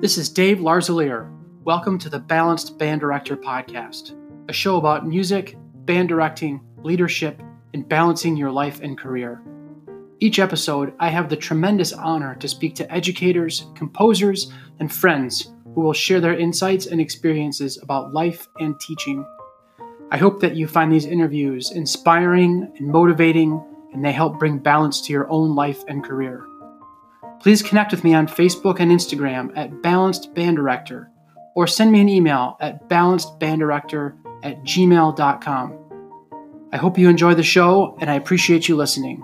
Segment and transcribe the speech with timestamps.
[0.00, 1.30] This is Dave Larzelere.
[1.62, 4.16] Welcome to the Balanced Band Director Podcast,
[4.48, 7.42] a show about music, band directing, leadership,
[7.74, 9.42] and balancing your life and career.
[10.18, 15.82] Each episode, I have the tremendous honor to speak to educators, composers, and friends who
[15.82, 19.22] will share their insights and experiences about life and teaching.
[20.10, 23.62] I hope that you find these interviews inspiring and motivating,
[23.92, 26.46] and they help bring balance to your own life and career.
[27.40, 31.10] Please connect with me on Facebook and Instagram at Balanced Band Director,
[31.56, 35.76] or send me an email at balancedbanddirector at gmail.com.
[36.72, 39.22] I hope you enjoy the show, and I appreciate you listening.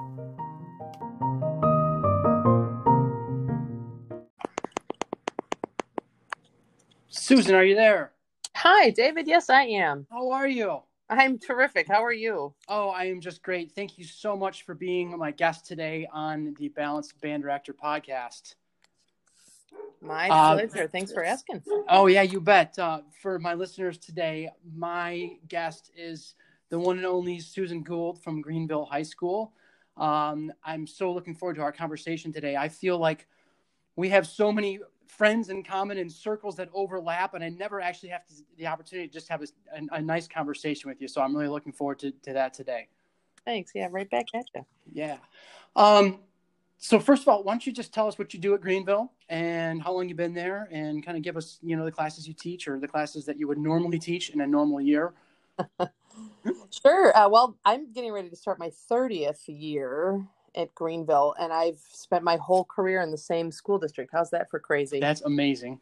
[7.09, 8.13] Susan, are you there?
[8.55, 9.29] Hi, David.
[9.29, 10.07] Yes, I am.
[10.11, 10.81] How are you?
[11.09, 11.87] I'm terrific.
[11.87, 12.53] How are you?
[12.69, 13.73] Oh, I am just great.
[13.73, 18.57] Thank you so much for being my guest today on the Balanced Band Director podcast.
[20.01, 20.89] My uh, pleasure.
[20.89, 21.63] Thanks for asking.
[21.89, 22.77] Oh, yeah, you bet.
[22.79, 26.35] Uh, for my listeners today, my guest is
[26.71, 29.53] the one and only Susan Gould from Greenville High School.
[29.97, 32.57] Um, I'm so looking forward to our conversation today.
[32.57, 33.29] I feel like
[33.95, 38.11] we have so many friends in common and circles that overlap, and I never actually
[38.11, 41.09] have to, the opportunity to just have a, a, a nice conversation with you.
[41.09, 42.89] So I'm really looking forward to, to that today.
[43.45, 43.73] Thanks.
[43.75, 44.67] Yeah, right back at you.
[44.93, 45.19] Yeah.
[45.75, 46.19] Um,
[46.79, 49.13] so first of all, why don't you just tell us what you do at Greenville
[49.29, 52.29] and how long you've been there, and kind of give us, you know, the classes
[52.29, 55.15] you teach or the classes that you would normally teach in a normal year.
[56.83, 57.17] sure.
[57.17, 62.25] Uh, well, I'm getting ready to start my 30th year at Greenville, and I've spent
[62.25, 64.11] my whole career in the same school district.
[64.13, 65.01] How's that for crazy?
[65.01, 65.81] That's amazing.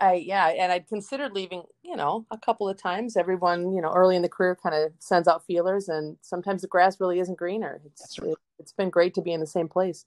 [0.00, 3.16] I yeah, and I'd considered leaving, you know, a couple of times.
[3.16, 6.68] Everyone, you know, early in the career kind of sends out feelers, and sometimes the
[6.68, 7.80] grass really isn't greener.
[7.86, 8.32] It's right.
[8.32, 10.04] it, has been great to be in the same place.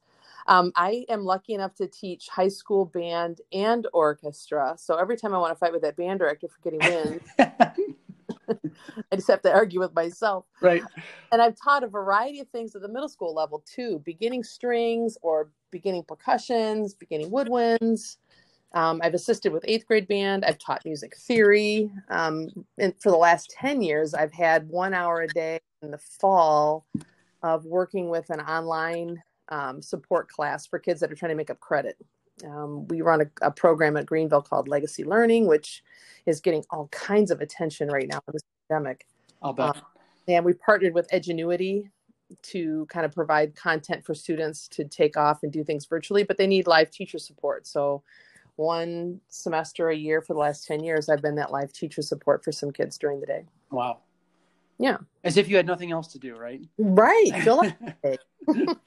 [0.47, 4.75] Um, I am lucky enough to teach high school band and orchestra.
[4.77, 7.21] So every time I want to fight with that band director for getting wins,
[9.11, 10.45] I just have to argue with myself.
[10.61, 10.83] Right.
[11.31, 15.17] And I've taught a variety of things at the middle school level too, beginning strings
[15.21, 18.17] or beginning percussions, beginning woodwinds.
[18.73, 20.43] Um, I've assisted with eighth grade band.
[20.43, 21.89] I've taught music theory.
[22.09, 25.97] Um, and for the last 10 years, I've had one hour a day in the
[25.97, 26.85] fall
[27.41, 31.49] of working with an online um, support class for kids that are trying to make
[31.49, 31.97] up credit.
[32.43, 35.83] Um, we run a, a, program at Greenville called Legacy Learning, which
[36.25, 39.07] is getting all kinds of attention right now in this pandemic.
[39.41, 39.77] I'll bet.
[39.77, 39.81] Um,
[40.27, 41.89] and we partnered with Edgenuity
[42.41, 46.37] to kind of provide content for students to take off and do things virtually, but
[46.37, 47.67] they need live teacher support.
[47.67, 48.03] So,
[48.57, 52.43] one semester a year for the last 10 years, I've been that live teacher support
[52.43, 53.45] for some kids during the day.
[53.69, 53.99] Wow.
[54.79, 54.97] Yeah.
[55.25, 56.61] As if you had nothing else to do, right?
[56.77, 57.31] Right.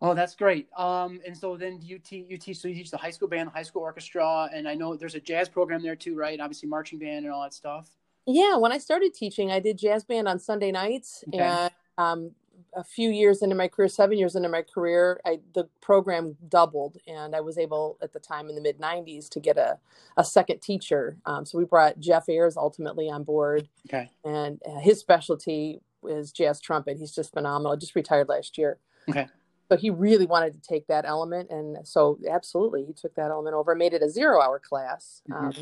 [0.00, 0.68] Oh, that's great.
[0.76, 3.48] Um, and so then you teach, you teach, so you teach the high school band,
[3.48, 6.38] the high school orchestra, and I know there's a jazz program there too, right?
[6.38, 7.90] Obviously, marching band and all that stuff.
[8.26, 11.38] Yeah, when I started teaching, I did jazz band on Sunday nights, okay.
[11.38, 12.30] and um,
[12.76, 16.98] a few years into my career, seven years into my career, I, the program doubled,
[17.08, 19.78] and I was able at the time in the mid '90s to get a,
[20.16, 21.16] a second teacher.
[21.26, 26.30] Um, so we brought Jeff Ayers ultimately on board, okay, and uh, his specialty is
[26.30, 26.98] jazz trumpet.
[26.98, 27.76] He's just phenomenal.
[27.76, 28.78] Just retired last year.
[29.08, 29.26] Okay
[29.68, 33.54] so he really wanted to take that element and so absolutely he took that element
[33.54, 35.46] over made it a zero hour class mm-hmm.
[35.46, 35.54] um,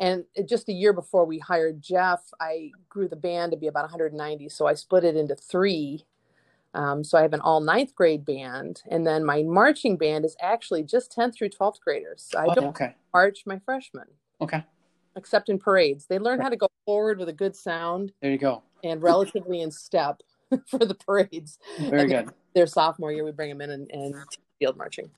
[0.00, 3.84] and just a year before we hired jeff i grew the band to be about
[3.84, 6.04] 190 so i split it into three
[6.74, 10.36] um, so i have an all ninth grade band and then my marching band is
[10.40, 12.94] actually just 10th through 12th graders i oh, don't okay.
[13.12, 14.06] march my freshmen
[14.40, 14.64] okay
[15.16, 16.44] except in parades they learn right.
[16.44, 20.22] how to go forward with a good sound there you go and relatively in step
[20.66, 24.14] for the parades very and good their sophomore year, we bring them in and, and
[24.58, 25.10] field marching.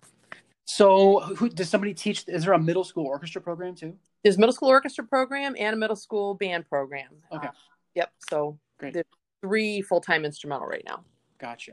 [0.67, 2.25] So, who does somebody teach?
[2.29, 3.97] Is there a middle school orchestra program too?
[4.23, 7.09] There's middle school orchestra program and a middle school band program.
[7.33, 7.49] Okay.
[7.49, 7.53] Uh,
[7.95, 8.13] yep.
[8.29, 8.95] So great.
[8.95, 9.07] There's
[9.41, 11.03] three full time instrumental right now.
[11.41, 11.73] Gotcha.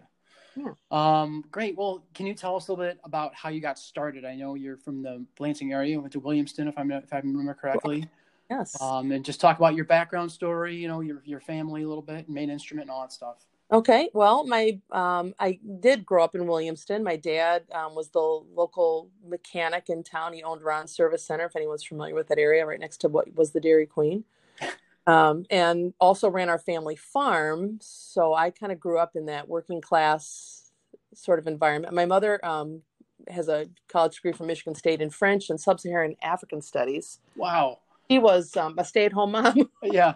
[0.55, 0.71] Yeah.
[0.89, 1.77] Um, great.
[1.77, 4.25] Well, can you tell us a little bit about how you got started?
[4.25, 7.53] I know you're from the Lansing area, went to Williamston, if I'm if I remember
[7.53, 8.09] correctly.
[8.49, 8.81] Yes.
[8.81, 10.75] Um, and just talk about your background story.
[10.75, 13.45] You know, your your family a little bit, main instrument, and all that stuff.
[13.69, 17.03] Okay, well, my um, I did grow up in Williamston.
[17.03, 20.31] My dad um, was the local mechanic in town.
[20.31, 23.35] He owned Ron Service Center, if anyone's familiar with that area, right next to what
[23.35, 24.23] was the Dairy Queen,
[25.07, 27.79] um, and also ran our family farm.
[27.81, 30.71] So I kind of grew up in that working class
[31.13, 31.93] sort of environment.
[31.93, 32.83] My mother um,
[33.27, 37.19] has a college degree from Michigan State in French and Sub-Saharan African Studies.
[37.35, 37.79] Wow,
[38.09, 39.69] she was um, a stay-at-home mom.
[39.83, 40.15] yeah,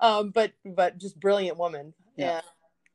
[0.00, 1.94] um, but but just brilliant woman.
[2.16, 2.36] Yeah.
[2.36, 2.44] And,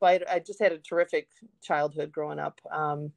[0.02, 1.28] I, I just had a terrific
[1.64, 2.62] childhood growing up.
[2.72, 3.12] Um,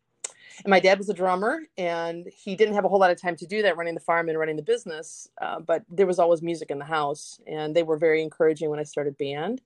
[0.65, 3.37] and my dad was a drummer, and he didn't have a whole lot of time
[3.37, 5.29] to do that, running the farm and running the business.
[5.41, 8.81] Uh, but there was always music in the house, and they were very encouraging when
[8.81, 9.61] I started band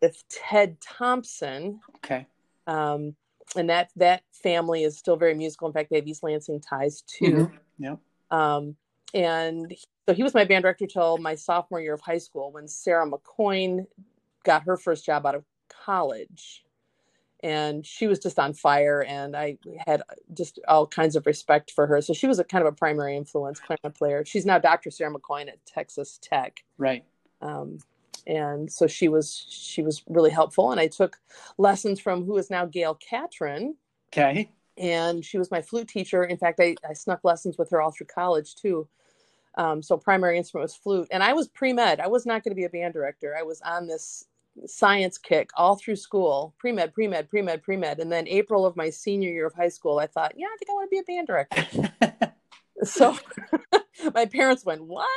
[0.00, 1.80] with Ted Thompson.
[1.96, 2.26] Okay.
[2.66, 3.14] Um,
[3.56, 5.68] and that that family is still very musical.
[5.68, 7.50] In fact, they have East Lansing ties too.
[7.78, 7.84] Mm-hmm.
[7.84, 7.96] Yeah.
[8.30, 8.76] Um,
[9.14, 9.74] and
[10.08, 13.08] so he was my band director till my sophomore year of high school when Sarah
[13.08, 13.86] McKoin
[14.44, 16.64] got her first job out of college.
[17.42, 20.02] And she was just on fire and i had
[20.34, 22.02] just all kinds of respect for her.
[22.02, 24.24] So she was a kind of a primary influence clarinet player.
[24.26, 26.64] She's now dr sarah mckoin at texas tech.
[26.76, 27.04] Right.
[27.40, 27.78] Um,
[28.26, 30.70] and so she was she was really helpful.
[30.70, 31.18] And i took
[31.56, 33.76] lessons from who is now gail catron
[34.12, 34.50] okay.
[34.76, 36.24] And she was my flute teacher.
[36.24, 38.86] In fact i, I snuck lessons with her all through college too
[39.56, 42.00] um, so primary instrument was flute and i was pre-med.
[42.00, 43.36] I was not going to be a band director.
[43.38, 44.24] I was on this
[44.66, 49.30] science kick all through school pre-med pre-med pre-med pre-med and then april of my senior
[49.30, 51.26] year of high school i thought yeah i think i want to be a band
[51.26, 52.34] director.
[52.82, 53.16] So
[54.14, 55.08] my parents went what?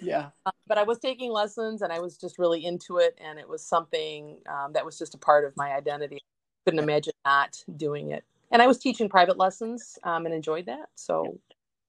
[0.00, 0.30] Yeah.
[0.46, 3.48] Um, but i was taking lessons and i was just really into it and it
[3.48, 6.18] was something um, that was just a part of my identity.
[6.64, 8.24] Couldn't imagine not doing it.
[8.50, 11.38] And i was teaching private lessons um, and enjoyed that so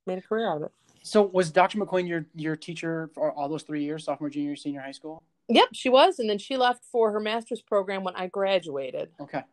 [0.06, 0.72] made a career out of it
[1.04, 4.82] so was dr McQueen your your teacher for all those three years sophomore junior senior
[4.82, 8.28] high school Yep, she was, and then she left for her master's program when I
[8.28, 9.10] graduated.
[9.20, 9.44] Okay.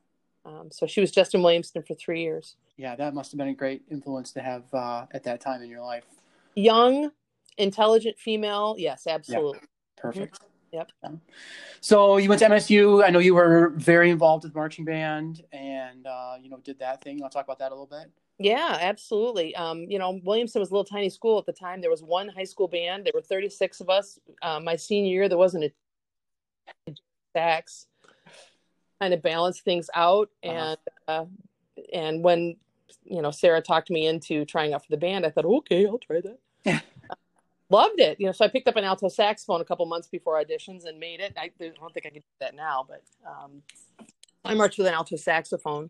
[0.45, 2.57] Um, so she was just in Williamston for three years.
[2.77, 5.69] Yeah, that must have been a great influence to have uh, at that time in
[5.69, 6.05] your life.
[6.55, 7.11] Young,
[7.59, 8.77] intelligent female.
[8.79, 9.59] Yes, absolutely.
[9.61, 10.03] Yeah.
[10.03, 10.35] Perfect.
[10.35, 10.47] Mm-hmm.
[10.73, 10.93] Yep.
[11.81, 13.05] So you went to MSU.
[13.05, 17.03] I know you were very involved with marching band, and uh, you know did that
[17.03, 17.21] thing.
[17.25, 18.09] I'll talk about that a little bit.
[18.43, 19.55] Yeah, absolutely.
[19.55, 21.83] Um, you know, Williamston was a little tiny school at the time.
[21.83, 23.05] There was one high school band.
[23.05, 24.19] There were 36 of us.
[24.41, 25.65] Uh, my senior year, there wasn't
[26.89, 26.95] a
[27.37, 27.87] sax.
[28.99, 30.53] Kind of balanced things out, Uh-huh.
[30.53, 30.79] and
[31.09, 31.25] uh,
[31.93, 32.57] and when
[33.05, 35.99] you know Sarah talked me into trying out for the band, I thought, okay, I'll
[35.99, 36.39] try that.
[36.65, 36.81] Yeah.
[37.71, 38.33] Loved it, you know.
[38.33, 41.33] So I picked up an alto saxophone a couple months before auditions and made it.
[41.39, 43.63] I, I don't think I could do that now, but um,
[44.45, 45.89] I marched with an alto saxophone.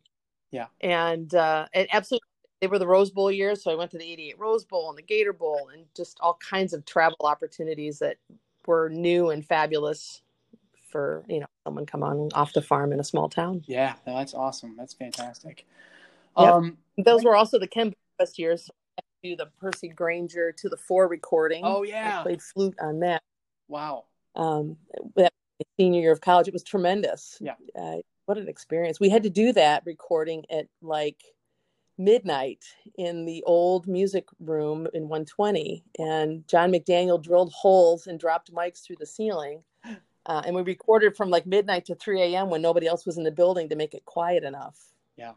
[0.52, 2.28] Yeah, and uh, and absolutely
[2.60, 4.98] they were the Rose Bowl years, so I went to the '88 Rose Bowl and
[4.98, 8.16] the Gator Bowl, and just all kinds of travel opportunities that
[8.66, 10.22] were new and fabulous
[10.90, 13.62] for you know someone come on off the farm in a small town.
[13.66, 14.76] Yeah, no, that's awesome.
[14.76, 15.66] That's fantastic.
[16.38, 16.52] Yep.
[16.52, 18.66] Um, Those were also the Ken best years.
[18.66, 18.72] So
[19.22, 21.62] do the Percy Grainger to the four recording.
[21.64, 22.20] oh yeah.
[22.20, 23.22] I played flute on that.
[23.68, 24.04] wow.
[24.36, 24.76] Um,
[25.16, 25.32] that
[25.78, 27.36] senior year of college, it was tremendous.
[27.40, 27.54] Yeah.
[27.78, 27.96] Uh,
[28.26, 29.00] what an experience.
[29.00, 31.16] We had to do that recording at like
[32.00, 32.64] midnight
[32.96, 38.82] in the old music room in 120 and john mcdaniel drilled holes and dropped mics
[38.82, 39.62] through the ceiling
[40.26, 43.24] uh, and we recorded from like midnight to 3 a.m when nobody else was in
[43.24, 44.78] the building to make it quiet enough.
[45.16, 45.32] Yeah,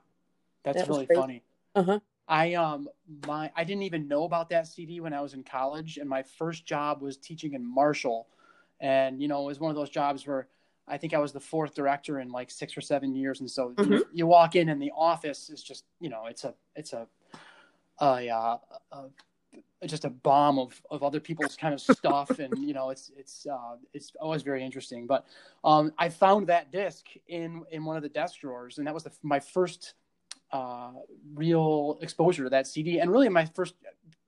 [0.64, 1.44] that's That really funny.
[1.76, 2.00] uh-huh.
[2.28, 2.88] I um
[3.28, 6.24] my I didn't even know about that CD when I was in college, and my
[6.24, 8.28] first job was teaching in Marshall,
[8.80, 10.48] and you know it was one of those jobs where
[10.88, 13.74] I think I was the fourth director in like six or seven years, and so
[13.78, 14.04] you, Mhm.
[14.12, 17.08] you walk in and the office is just you know it's a it's a
[18.02, 18.58] a, uh,
[18.92, 23.12] a just a bomb of, of other people's kind of stuff and you know it's
[23.16, 25.26] it's uh, it's always very interesting but
[25.64, 29.04] um, I found that disc in in one of the desk drawers and that was
[29.04, 29.94] the, my first
[30.52, 30.92] uh,
[31.34, 33.76] real exposure to that CD and really my first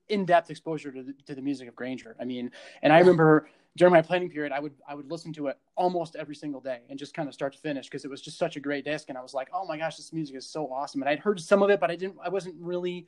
[0.09, 2.15] in-depth exposure to the, to the music of Grainger.
[2.19, 2.51] I mean,
[2.83, 6.15] and I remember during my planning period, I would I would listen to it almost
[6.15, 8.55] every single day and just kind of start to finish because it was just such
[8.55, 9.10] a great disc.
[9.10, 11.01] And I was like, oh my gosh, this music is so awesome.
[11.01, 13.08] And I'd heard some of it, but I didn't I wasn't really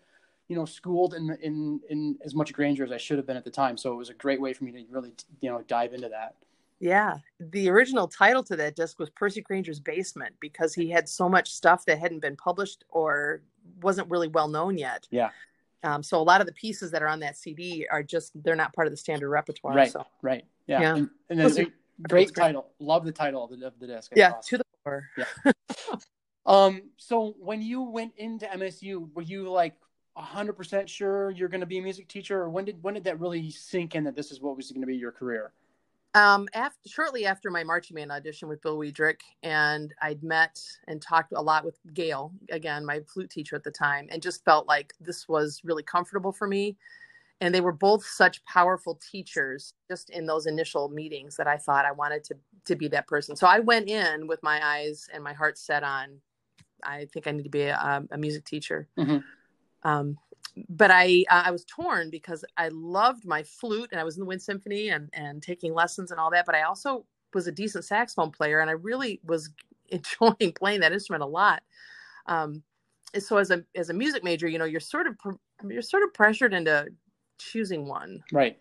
[0.49, 3.45] you know schooled in in in as much Grainger as I should have been at
[3.45, 3.77] the time.
[3.77, 6.35] So it was a great way for me to really you know dive into that.
[6.79, 11.27] yeah the original title to that disc was percy grainger's basement because he had so
[11.27, 13.41] much stuff that hadn't been published or
[13.81, 15.31] wasn't really well known yet Yeah.
[15.83, 18.55] Um, so a lot of the pieces that are on that cd are just they're
[18.55, 19.91] not part of the standard repertoire Right.
[19.91, 20.45] so Right.
[20.67, 20.81] Yeah.
[20.81, 20.95] Yeah.
[20.95, 21.47] And, and then
[22.01, 22.35] great great.
[22.35, 22.67] title.
[22.79, 24.11] Love the title of the, of the disc.
[24.15, 24.41] Yeah awesome.
[24.43, 25.51] to the core Yeah.
[26.47, 29.75] Um, so when you went into MSU, were you like
[30.15, 33.03] hundred percent sure you're going to be a music teacher, or when did when did
[33.03, 35.51] that really sink in that this is what was going to be your career?
[36.15, 41.01] Um, after shortly after my marching band audition with Bill Wiedrich, and I'd met and
[41.01, 44.67] talked a lot with Gail, again, my flute teacher at the time, and just felt
[44.67, 46.75] like this was really comfortable for me.
[47.39, 51.85] And they were both such powerful teachers just in those initial meetings that I thought
[51.85, 52.35] I wanted to
[52.65, 53.35] to be that person.
[53.35, 56.19] So I went in with my eyes and my heart set on,
[56.83, 58.87] I think I need to be a, a music teacher.
[58.97, 59.23] Mhm.
[59.83, 60.17] Um,
[60.69, 64.21] but I uh, I was torn because I loved my flute and I was in
[64.21, 66.45] the wind symphony and and taking lessons and all that.
[66.45, 69.49] But I also was a decent saxophone player and I really was
[69.89, 71.63] enjoying playing that instrument a lot.
[72.25, 72.63] Um,
[73.19, 75.17] so as a as a music major, you know, you're sort of
[75.67, 76.87] you're sort of pressured into
[77.37, 78.23] choosing one.
[78.31, 78.59] Right.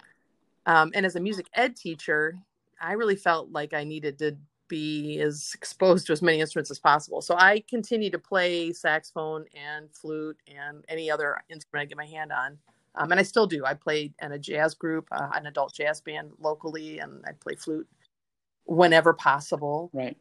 [0.67, 2.37] Um, and as a music ed teacher,
[2.81, 4.37] I really felt like I needed to
[4.69, 7.21] be as exposed to as many instruments as possible.
[7.21, 12.07] So I continue to play saxophone and flute and any other instrument I get my
[12.07, 12.59] hand on.
[12.95, 13.65] Um, and I still do.
[13.65, 17.55] I play in a jazz group, uh, an adult jazz band locally, and I play
[17.55, 17.87] flute
[18.65, 19.91] whenever possible.
[19.93, 20.17] Right.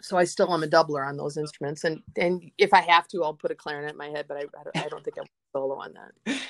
[0.00, 3.22] So I still am a doubler on those instruments, and and if I have to,
[3.22, 4.26] I'll put a clarinet in my head.
[4.26, 6.40] But I I don't, I don't think I'm solo on that.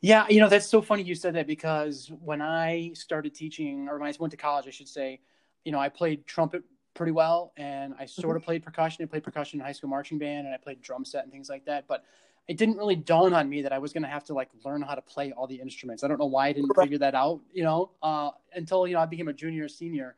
[0.00, 3.98] Yeah, you know that's so funny you said that because when I started teaching, or
[3.98, 5.20] when I went to college, I should say,
[5.64, 6.62] you know, I played trumpet
[6.94, 8.46] pretty well, and I sort of mm-hmm.
[8.46, 9.04] played percussion.
[9.04, 11.48] I played percussion in high school marching band, and I played drum set and things
[11.48, 11.86] like that.
[11.86, 12.04] But
[12.46, 14.82] it didn't really dawn on me that I was going to have to like learn
[14.82, 16.04] how to play all the instruments.
[16.04, 19.00] I don't know why I didn't figure that out, you know, uh, until you know
[19.00, 20.16] I became a junior or senior.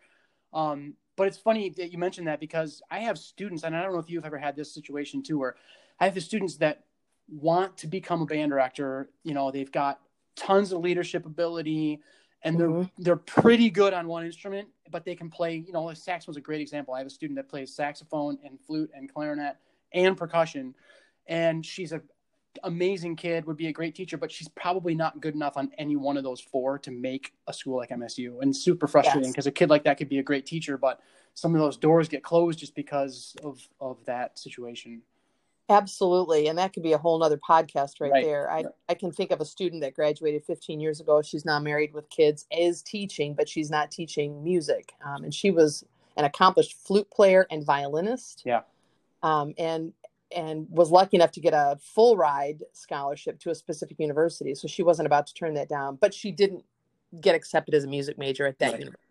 [0.52, 3.92] Um, but it's funny that you mentioned that because I have students, and I don't
[3.92, 5.56] know if you've ever had this situation too, where
[5.98, 6.84] I have the students that
[7.28, 9.08] want to become a band director.
[9.22, 10.00] You know, they've got
[10.36, 12.00] tons of leadership ability,
[12.46, 13.02] and they're mm-hmm.
[13.02, 15.56] they're pretty good on one instrument, but they can play.
[15.66, 16.94] You know, saxophone's a great example.
[16.94, 19.56] I have a student that plays saxophone and flute and clarinet
[19.92, 20.74] and percussion,
[21.26, 22.00] and she's a
[22.64, 25.96] amazing kid, would be a great teacher, but she's probably not good enough on any
[25.96, 28.40] one of those four to make a school like MSU.
[28.40, 29.50] And super frustrating because yes.
[29.50, 31.00] a kid like that could be a great teacher, but
[31.34, 35.02] some of those doors get closed just because of of that situation.
[35.68, 36.46] Absolutely.
[36.46, 38.24] And that could be a whole nother podcast right, right.
[38.24, 38.50] there.
[38.50, 41.22] I, I can think of a student that graduated 15 years ago.
[41.22, 44.92] She's now married with kids, is teaching, but she's not teaching music.
[45.04, 45.84] Um, and she was
[46.16, 48.42] an accomplished flute player and violinist.
[48.44, 48.60] Yeah.
[49.22, 49.92] Um, and
[50.34, 54.54] and was lucky enough to get a full ride scholarship to a specific university.
[54.56, 56.64] So she wasn't about to turn that down, but she didn't
[57.20, 58.80] get accepted as a music major at that right.
[58.80, 59.05] university.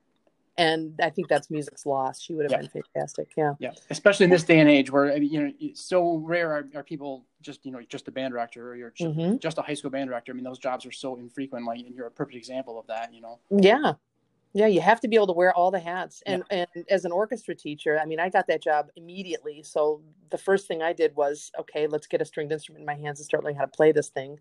[0.58, 2.22] And I think that's music's loss.
[2.22, 2.68] She would have yeah.
[2.68, 3.32] been fantastic.
[3.36, 3.56] Yeah.
[3.60, 3.72] Yeah.
[3.90, 7.26] Especially in this day and age where, you know, it's so rare are, are people
[7.42, 9.38] just, you know, just a band director or you're just, mm-hmm.
[9.38, 10.32] just a high school band director.
[10.32, 11.66] I mean, those jobs are so infrequent.
[11.66, 13.40] Like, and you're a perfect example of that, you know?
[13.52, 13.94] Yeah.
[14.54, 16.24] Yeah, you have to be able to wear all the hats.
[16.26, 16.64] And yeah.
[16.76, 19.62] and as an orchestra teacher, I mean, I got that job immediately.
[19.64, 22.96] So the first thing I did was, okay, let's get a stringed instrument in my
[22.96, 24.40] hands and start learning how to play this thing.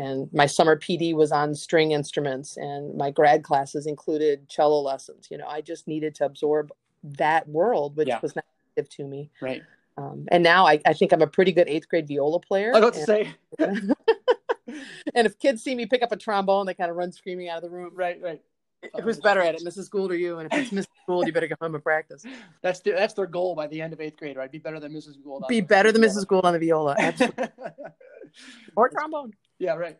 [0.00, 5.28] And my summer PD was on string instruments, and my grad classes included cello lessons.
[5.30, 6.72] You know, I just needed to absorb
[7.04, 8.18] that world, which yeah.
[8.22, 9.30] was not give to me.
[9.42, 9.62] Right.
[9.98, 12.72] Um, and now I, I think I'm a pretty good eighth grade viola player.
[12.74, 13.34] I was to say.
[13.58, 17.58] and if kids see me pick up a trombone, they kind of run screaming out
[17.58, 17.90] of the room.
[17.94, 18.40] Right, right.
[19.02, 19.90] Who's better at it, Mrs.
[19.90, 20.38] Gould or you?
[20.38, 20.86] And if it's Mrs.
[21.06, 22.24] Gould, you better go home and practice.
[22.62, 24.50] That's the, that's their goal by the end of eighth grade, right?
[24.50, 25.22] Be better than Mrs.
[25.22, 25.44] Gould.
[25.48, 26.26] Be better than Mrs.
[26.26, 27.48] Gould on the viola, absolutely.
[28.76, 29.32] or trombone.
[29.58, 29.98] Yeah, right.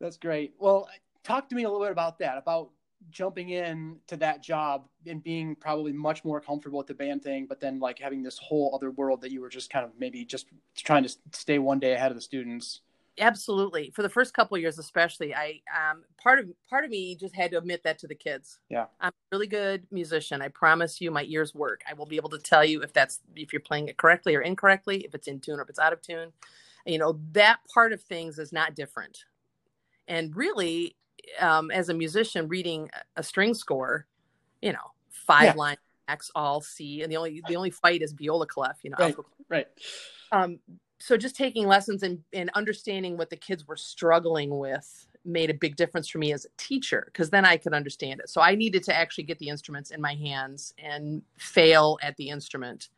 [0.00, 0.54] That's great.
[0.58, 0.88] Well,
[1.22, 2.70] talk to me a little bit about that, about
[3.10, 7.46] jumping in to that job and being probably much more comfortable with the band thing,
[7.46, 10.24] but then like having this whole other world that you were just kind of maybe
[10.24, 12.80] just trying to stay one day ahead of the students.
[13.18, 13.90] Absolutely.
[13.94, 17.50] For the first couple years especially i um part of part of me just had
[17.50, 18.58] to admit that to the kids.
[18.70, 18.86] Yeah.
[19.00, 20.40] I'm a really good musician.
[20.40, 21.82] I promise you my ears work.
[21.88, 24.40] I will be able to tell you if that's if you're playing it correctly or
[24.40, 26.32] incorrectly if it's in tune or if it's out of tune
[26.86, 29.24] you know that part of things is not different
[30.08, 30.96] and really
[31.40, 34.06] um as a musician reading a string score
[34.60, 35.54] you know five yeah.
[35.54, 38.96] lines x all c and the only the only fight is viola clef you know
[38.98, 39.16] right,
[39.48, 39.66] right.
[40.32, 40.58] um
[41.02, 45.54] so just taking lessons and, and understanding what the kids were struggling with made a
[45.54, 48.28] big difference for me as a teacher because then I could understand it.
[48.28, 52.28] So I needed to actually get the instruments in my hands and fail at the
[52.28, 52.88] instrument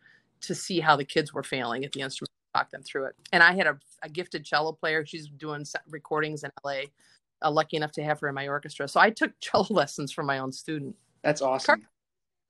[0.42, 3.14] to see how the kids were failing at the instrument, talk them through it.
[3.32, 5.04] And I had a, a gifted cello player.
[5.04, 6.82] She's doing recordings in LA.
[7.42, 8.88] Uh, lucky enough to have her in my orchestra.
[8.88, 10.96] So I took cello lessons from my own student.
[11.22, 11.80] That's awesome.
[11.80, 11.88] Car-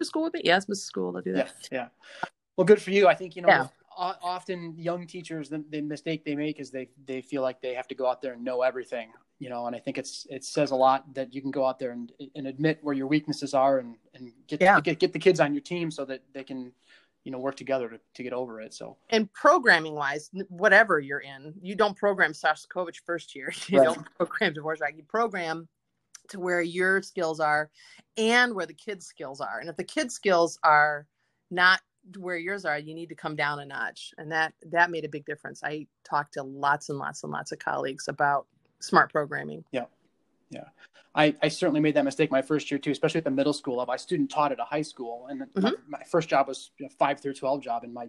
[0.03, 0.43] school with me?
[0.45, 0.85] Yes, Mrs.
[0.85, 1.17] School.
[1.17, 1.53] I'll do that.
[1.71, 1.89] Yeah,
[2.25, 2.29] yeah.
[2.57, 3.09] Well, good for you.
[3.09, 3.49] I think you know.
[3.49, 7.75] Yeah often young teachers the, the, mistake they make is they they feel like they
[7.75, 10.45] have to go out there and know everything you know and i think it's it
[10.45, 13.55] says a lot that you can go out there and, and admit where your weaknesses
[13.55, 14.81] are and and get, yeah.
[14.81, 16.73] get get the kids on your team so that they can
[17.25, 18.97] you know work together to, to get over it so.
[19.11, 23.53] And programming wise whatever you're in you don't program Shostakovich first year.
[23.69, 23.95] You right.
[23.95, 24.97] don't program Dvorak.
[24.97, 25.69] You program
[26.29, 27.71] to where your skills are
[28.17, 29.59] and where the kids skills are.
[29.59, 31.07] And if the kids skills are
[31.51, 31.81] not
[32.19, 34.13] where yours are you need to come down a notch.
[34.19, 35.65] And that that made a big difference.
[35.65, 38.47] I talked to lots and lots and lots of colleagues about
[38.81, 39.65] smart programming.
[39.73, 39.87] Yeah
[40.51, 40.65] yeah
[41.15, 43.77] i i certainly made that mistake my first year too especially at the middle school
[43.77, 45.63] level i student taught at a high school and mm-hmm.
[45.63, 48.09] my, my, first job was a 5 through 12 job and my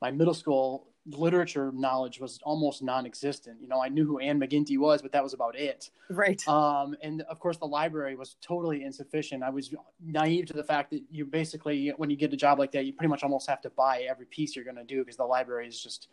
[0.00, 3.60] my middle school literature knowledge was almost non-existent.
[3.60, 5.90] You know, I knew who Anne McGinty was, but that was about it.
[6.10, 6.46] Right.
[6.46, 9.42] Um, and of course, the library was totally insufficient.
[9.42, 12.72] I was naive to the fact that you basically, when you get a job like
[12.72, 15.16] that, you pretty much almost have to buy every piece you're going to do because
[15.16, 16.08] the library is just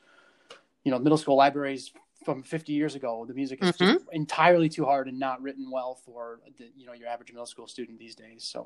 [0.83, 1.91] you know middle school libraries
[2.25, 3.23] from 50 years ago.
[3.25, 3.93] The music is Mhm.
[3.93, 7.45] just entirely too hard and not written well for the, you know your average middle
[7.45, 8.43] school student these days.
[8.43, 8.65] So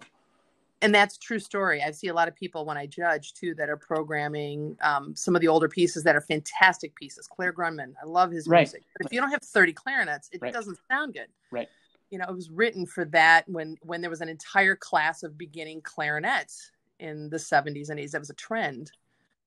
[0.82, 1.84] and that's a true story.
[1.84, 5.36] I see a lot of people when I judge too that are programming um, some
[5.36, 7.28] of the older pieces that are fantastic pieces.
[7.28, 8.62] Clare Grundman, I love his Right.
[8.62, 10.54] music, but if you don't have thirty clarinets, it Right.
[10.54, 11.28] doesn't sound good.
[11.52, 11.68] Right.
[12.12, 15.38] You know, it was written for that when when there was an entire class of
[15.38, 18.14] beginning clarinets in the seventies and eighties.
[18.14, 18.94] That was a trend.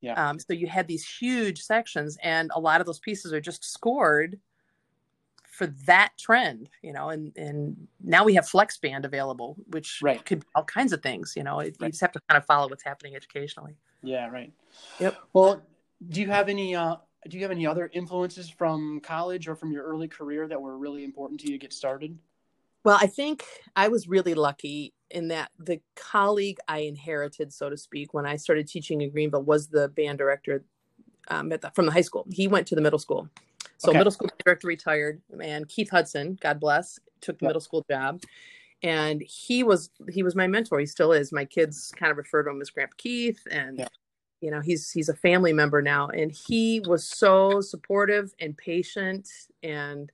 [0.02, 0.14] Yeah.
[0.14, 3.64] Um, so you had these huge sections, and a lot of those pieces are just
[3.64, 4.38] scored
[5.46, 10.24] for that trend, you know, and and now we have flex band available, which Right.
[10.24, 11.60] could be all kinds of things, you know.
[11.60, 13.76] It, You just have to kind of follow what's happening educationally.
[14.02, 14.52] yeah, right.
[14.98, 15.16] Yep.
[15.32, 15.62] Well,
[16.08, 16.96] do you have any uh,
[17.28, 20.76] do you have any other influences from college or from your early career that were
[20.76, 22.18] really important to you to get started?
[22.84, 23.44] Well, I think
[23.76, 28.36] I was really lucky in that the colleague I inherited, so to speak, when I
[28.36, 30.64] started teaching in Greenville was the band director
[31.28, 32.26] um, at the, from the high school.
[32.32, 33.28] He went to the middle school.
[33.78, 33.98] So Okay.
[33.98, 37.50] middle school director retired, and Keith Hudson, God bless, took the Yep.
[37.50, 38.22] middle school job.
[38.82, 40.80] And he was he was my mentor.
[40.80, 41.32] He still is.
[41.32, 43.86] My kids kind of refer to him as Grandpa Keith, and
[44.40, 46.08] you know he's he's a family member now.
[46.08, 49.28] And he was so supportive and patient
[49.62, 50.10] and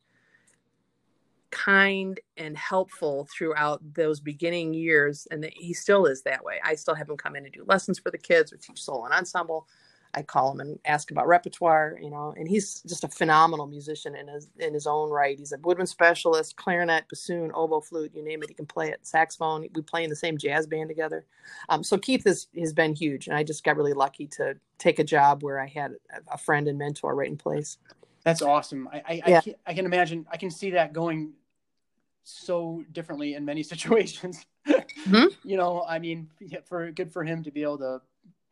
[1.50, 6.60] kind and helpful throughout those beginning years and that he still is that way.
[6.64, 9.04] I still have him come in and do lessons for the kids or teach solo
[9.04, 9.66] and ensemble.
[10.14, 14.16] I call him and ask about repertoire you know and he's just a phenomenal musician
[14.16, 15.38] in his in his own right.
[15.38, 19.06] He's a woodwind specialist clarinet bassoon oboe flute you name it he can play it
[19.06, 19.66] saxophone.
[19.74, 21.26] We play in the same jazz band together.
[21.68, 24.98] Um, so keith has, has been huge and i just got really lucky to take
[24.98, 25.92] a job where i had
[26.32, 27.76] a friend and mentor right in place
[28.28, 28.88] That's awesome.
[28.92, 30.26] I I, I, can, I can imagine.
[30.30, 31.32] I can see that going
[32.24, 34.44] so differently in many situations.
[34.66, 35.34] Mhm.
[35.44, 36.28] You know, I mean,
[36.64, 38.02] for good for him to be able to,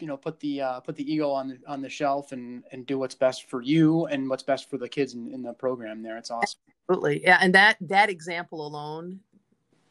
[0.01, 2.87] you know, put the uh, put the ego on the on the shelf and and
[2.87, 6.03] do what's best for you and what's best for the kids in, in the program.
[6.03, 6.61] There, it's awesome.
[6.89, 7.23] Absolutely.
[7.23, 7.39] Yeah.
[7.41, 9.21] And that that example alone,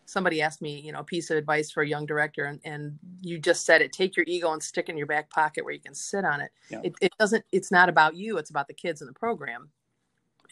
[0.05, 2.97] somebody asked me, you know, a piece of advice for a young director, and, and
[3.21, 5.73] you just said it, take your ego and stick it in your back pocket where
[5.73, 6.51] you can sit on it.
[6.69, 6.81] Yeah.
[6.83, 9.69] It it doesn't it's not about you, it's about the kids in the program.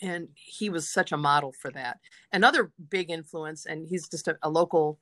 [0.01, 1.99] And he was such a model for that.
[2.33, 4.99] Another big influence, and he's just a, a local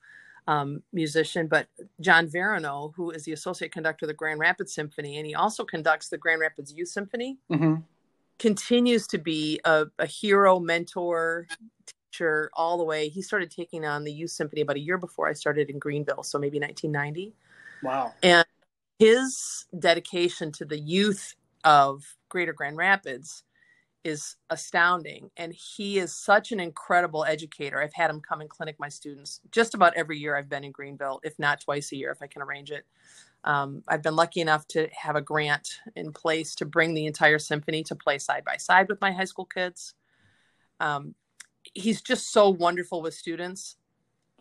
[0.47, 1.67] um, musician, but
[2.01, 5.63] John Varineau, who is the associate conductor of the Grand Rapids Symphony, and he also
[5.63, 7.75] conducts the Grand Rapids Youth Symphony hmm
[8.41, 11.45] continues to be a, a hero, mentor,
[12.53, 13.09] all the way.
[13.09, 16.23] He started taking on the youth symphony about a year before I started in Greenville,
[16.23, 17.33] so maybe 1990.
[17.83, 18.13] Wow.
[18.21, 18.45] And
[18.99, 23.43] his dedication to the youth of Greater Grand Rapids
[24.03, 25.29] is astounding.
[25.37, 27.81] And he is such an incredible educator.
[27.81, 30.71] I've had him come and clinic my students just about every year I've been in
[30.71, 32.85] Greenville, if not twice a year, if I can arrange it.
[33.43, 37.39] Um, I've been lucky enough to have a grant in place to bring the entire
[37.39, 39.95] symphony to play side by side with my high school kids.
[40.79, 41.15] Um,
[41.73, 43.77] he's just so wonderful with students.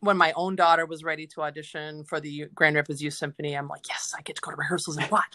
[0.01, 3.69] When my own daughter was ready to audition for the Grand Rapids Youth Symphony, I'm
[3.69, 5.35] like, yes, I get to go to rehearsals and watch.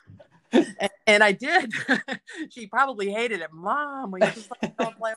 [0.53, 1.73] And, and I did.
[2.51, 3.51] she probably hated it.
[3.53, 5.13] Mom, will you just let me go play?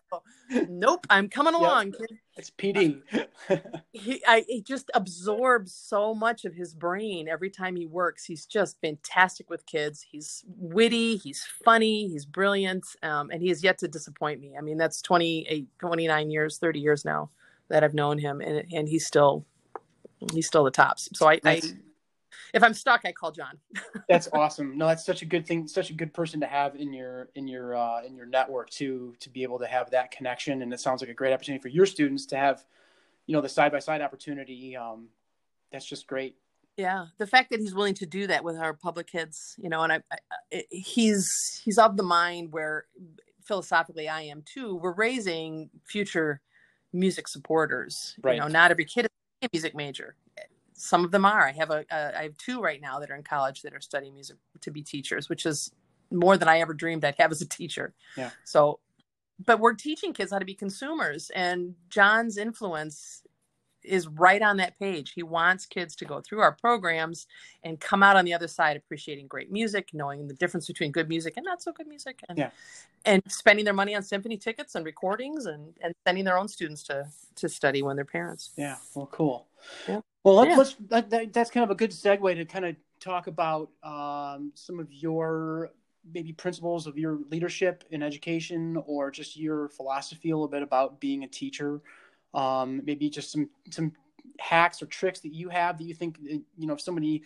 [0.67, 1.79] Nope, I'm coming Yep.
[1.79, 3.03] along, kid It's PD.
[3.93, 8.25] he I he just absorbs so much of his brain every time he works.
[8.25, 10.07] He's just fantastic with kids.
[10.11, 14.57] He's witty, he's funny, he's brilliant, um, and he has yet to disappoint me.
[14.59, 17.31] I mean, that's 28, 29 years, 30 years now
[17.71, 19.47] that I've known him, and and he's still
[20.33, 21.09] he's still the tops.
[21.15, 21.63] So I, I
[22.55, 23.59] if I'm stuck, I call John.
[24.09, 24.77] That's awesome.
[24.77, 25.69] No, that's such a good thing.
[25.69, 29.15] Such a good person to have in your in your uh, in your network to
[29.21, 30.63] to be able to have that connection.
[30.63, 32.65] And it sounds like a great opportunity for your students to have,
[33.27, 34.77] you know, the side by side opportunity.
[34.77, 35.09] Um,
[35.71, 36.37] that's just great.
[36.77, 39.83] Yeah, the fact that he's willing to do that with our public kids, you know,
[39.83, 40.01] and I,
[40.53, 42.87] I he's he's of the mind where
[43.45, 44.77] philosophically I am too.
[44.77, 46.41] We're raising future
[46.93, 48.15] music supporters.
[48.23, 48.35] Right.
[48.35, 49.11] You know, not every kid is
[49.43, 50.15] a music major.
[50.79, 51.47] Some of them are.
[51.49, 53.81] I have a, a I have two right now that are in college that are
[53.81, 55.73] studying music to be teachers, which is
[56.11, 57.95] more than I ever dreamed I'd have as a teacher.
[58.17, 58.31] Yeah.
[58.45, 58.79] So,
[59.45, 63.23] but we're teaching kids how to be consumers, and John's influence
[63.85, 65.13] is right on that page.
[65.15, 67.27] He wants kids to go through our programs
[67.63, 71.09] and come out on the other side appreciating great music, knowing the difference between good
[71.09, 72.51] music and not so good music, and Yeah.
[73.05, 76.85] and spending their money on symphony tickets and recordings, and and sending their own students
[76.85, 78.53] to to study when they're parents.
[78.57, 78.77] Yeah.
[78.95, 79.48] Well, cool.
[79.89, 80.01] Yeah.
[80.25, 80.57] Well, let's, Yeah.
[80.57, 84.53] let's that, that, that's kind of a good segue to kind of talk about um,
[84.55, 85.71] some of your
[86.13, 91.01] maybe principles of your leadership in education or just your philosophy a little bit about
[91.01, 91.81] being a teacher.
[92.35, 93.93] Um, maybe just some some
[94.39, 97.23] hacks or tricks that you have that you think you know if somebody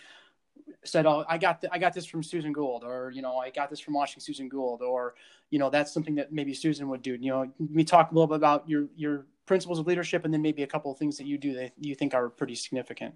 [0.84, 3.50] said, "Oh, I got th- I got this from Susan Gould," or you know, I
[3.50, 5.14] got this from watching Susan Gould, or
[5.50, 7.14] you know, that's something that maybe Susan would do.
[7.20, 10.42] You know, we talk a little bit about your your principles of leadership, and then
[10.42, 13.14] maybe a couple of things that you do that you think are pretty significant.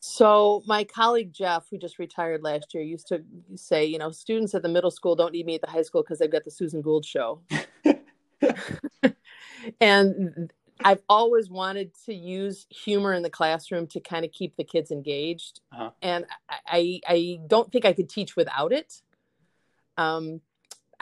[0.00, 3.22] So my colleague Jeff, who just retired last year, used to
[3.56, 6.02] say, you know, students at the middle school don't need me at the high school
[6.02, 7.40] because they've got the Susan Gould show.
[9.80, 10.52] and
[10.84, 14.90] I've always wanted to use humor in the classroom to kind of keep the kids
[14.90, 15.90] engaged, uh-huh.
[16.02, 19.00] and I I don't think I could teach without it.
[19.96, 20.42] Um,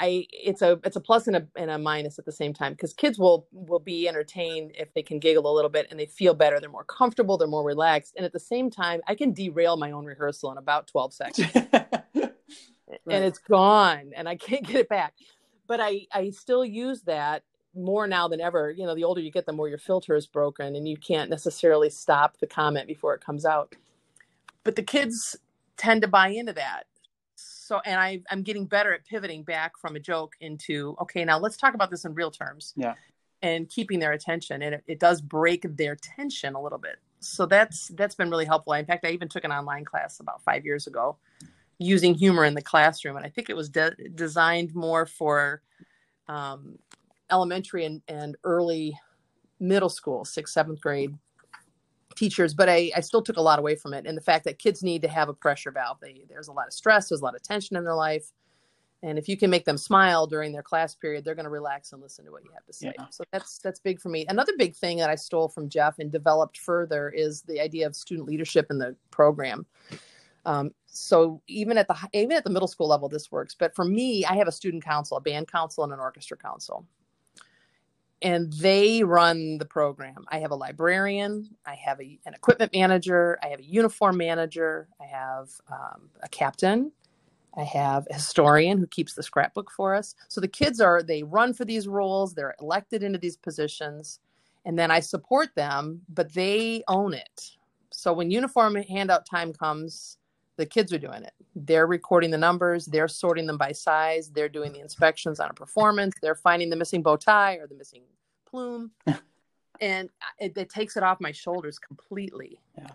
[0.02, 2.72] I it's a it's a plus and a and a minus at the same time
[2.72, 6.06] because kids will will be entertained if they can giggle a little bit and they
[6.06, 6.58] feel better.
[6.58, 7.38] They're more comfortable.
[7.38, 10.58] They're more relaxed, and at the same time, I can derail my own rehearsal in
[10.58, 12.32] about twelve seconds, right.
[13.08, 15.14] and it's gone, and I can't get it back.
[15.68, 18.72] But I I still use that more now than ever.
[18.72, 21.30] You know, the older you get, the more your filter is broken, and you can't
[21.30, 23.76] necessarily stop the comment before it comes out.
[24.64, 25.36] But the kids
[25.76, 26.86] tend to buy into that
[27.72, 31.38] so and I, i'm getting better at pivoting back from a joke into okay now
[31.38, 32.74] let's talk about this in real terms.
[32.76, 32.94] Yeah.
[33.40, 36.98] And keeping their attention and it, it does break their tension a little bit.
[37.18, 38.74] So that's that's been really helpful.
[38.74, 41.16] In fact i even took an online class about five years ago
[41.78, 45.62] using humor in the classroom and i think it was de- designed more for
[46.28, 46.78] um,
[47.30, 48.96] elementary and, and early
[49.58, 51.16] middle school sixth seventh grade
[52.22, 54.06] teachers, but I, I still took a lot away from it.
[54.06, 55.98] And the fact that kids need to have a pressure valve.
[56.00, 58.32] They, there's a lot of stress, there's a lot of tension in their life.
[59.02, 61.92] And if you can make them smile during their class period, they're going to relax
[61.92, 62.92] and listen to what you have to say.
[62.96, 63.06] Yeah.
[63.10, 64.24] So that's that's big for me.
[64.28, 67.96] Another big thing that I stole from Jeff and developed further is the idea of
[67.96, 69.66] student leadership in the program.
[70.44, 73.56] Um, so even at the even at the middle school level, this works.
[73.58, 76.86] But for me, I have a student council, a band council, and an orchestra council
[78.22, 80.24] and they run the program.
[80.28, 84.88] I have a librarian, I have a, an equipment manager, I have a uniform manager,
[85.00, 86.92] I have um, a captain,
[87.56, 90.14] I have a historian who keeps the scrapbook for us.
[90.28, 94.20] So the kids are, they run for these roles, they're elected into these positions,
[94.64, 97.50] and then I support them, but they own it.
[97.90, 100.18] So when uniform handout time comes,
[100.56, 101.32] the kids are doing it.
[101.54, 105.54] They're recording the numbers, they're sorting them by size, they're doing the inspections on a
[105.54, 108.02] performance, they're finding the missing bow tie or the missing
[108.46, 108.90] plume.
[109.80, 112.60] and it, it, takes it off my shoulders completely.
[112.76, 112.88] Yeah.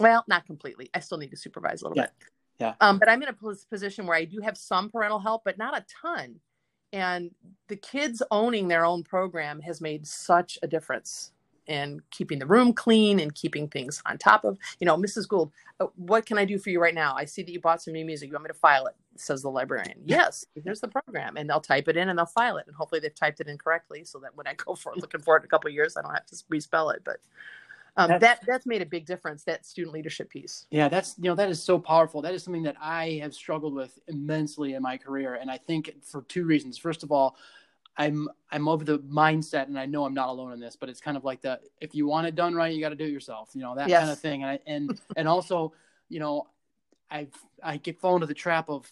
[0.00, 0.90] Well, not completely.
[0.94, 2.04] I still need to supervise a little yeah.
[2.04, 2.28] bit.
[2.58, 2.74] Yeah.
[2.80, 5.76] Um, but I'm in a position where I do have some parental help, but not
[5.76, 6.40] a ton.
[6.92, 7.32] And
[7.68, 11.32] the kids owning their own program has made such a difference
[11.66, 15.28] and keeping the room clean and keeping things on top of, you know, Mrs.
[15.28, 17.14] Gould, uh, what can I do for you right now?
[17.16, 18.28] I see that you bought some new music.
[18.28, 18.94] You want me to file it?
[19.16, 20.00] Says the librarian.
[20.04, 21.36] Yes, here's the program.
[21.36, 22.66] And they'll type it in and they'll file it.
[22.66, 25.36] And hopefully they've typed it in correctly so that when I go for looking for
[25.36, 27.02] it in a couple years, I don't have to respell it.
[27.04, 27.18] But
[27.96, 29.44] um, that's, that that's made a big difference.
[29.44, 30.66] That student leadership piece.
[30.70, 32.22] Yeah, that's you know that is so powerful.
[32.22, 35.94] That is something that I have struggled with immensely in my career, and I think
[36.02, 36.76] for two reasons.
[36.76, 37.36] First of all,
[37.96, 41.00] I'm I'm of the mindset, and I know I'm not alone in this, but it's
[41.00, 43.10] kind of like the if you want it done right, you got to do it
[43.10, 44.00] yourself, you know that yes.
[44.00, 44.42] kind of thing.
[44.42, 45.72] And I, and and also,
[46.08, 46.48] you know,
[47.10, 47.28] I
[47.62, 48.90] I get fall into the trap of,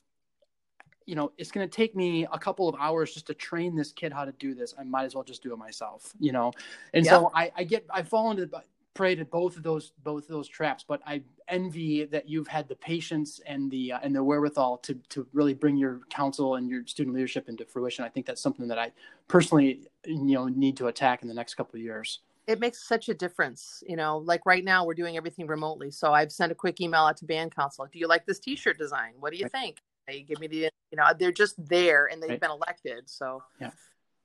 [1.04, 3.90] you know, it's going to take me a couple of hours just to train this
[3.92, 4.74] kid how to do this.
[4.78, 6.52] I might as well just do it myself, you know.
[6.94, 8.48] And so I I get I fall into
[8.94, 12.66] preyed at both of those both of those traps but i envy that you've had
[12.66, 16.68] the patience and the uh, and the wherewithal to to really bring your council and
[16.68, 18.04] your student leadership into fruition.
[18.04, 18.90] I think that's something that i
[19.28, 22.20] personally you know need to attack in the next couple of years.
[22.46, 25.90] It makes such a difference you know like right now we're doing everything remotely.
[25.90, 28.78] So i've sent a quick email out to band council do you like this t-shirt
[28.78, 29.12] design?
[29.20, 29.52] What do you right.
[29.52, 29.76] think?
[30.08, 32.40] They give me the you know they're just there and they've right.
[32.40, 33.08] been elected.
[33.10, 33.70] So yeah.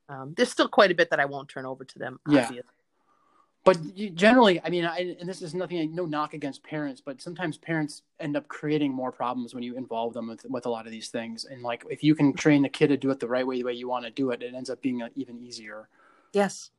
[0.09, 2.49] um, there's still quite a bit that i won't turn over to them yeah
[3.63, 3.77] but
[4.15, 8.03] generally i mean I, and this is nothing no knock against parents but sometimes parents
[8.19, 11.09] end up creating more problems when you involve them with, with a lot of these
[11.09, 11.45] things.
[11.45, 13.63] And like if you can train the kid to do it the right way the
[13.63, 15.89] way you want to do it it ends up being uh, even easier.
[16.33, 16.71] Yes.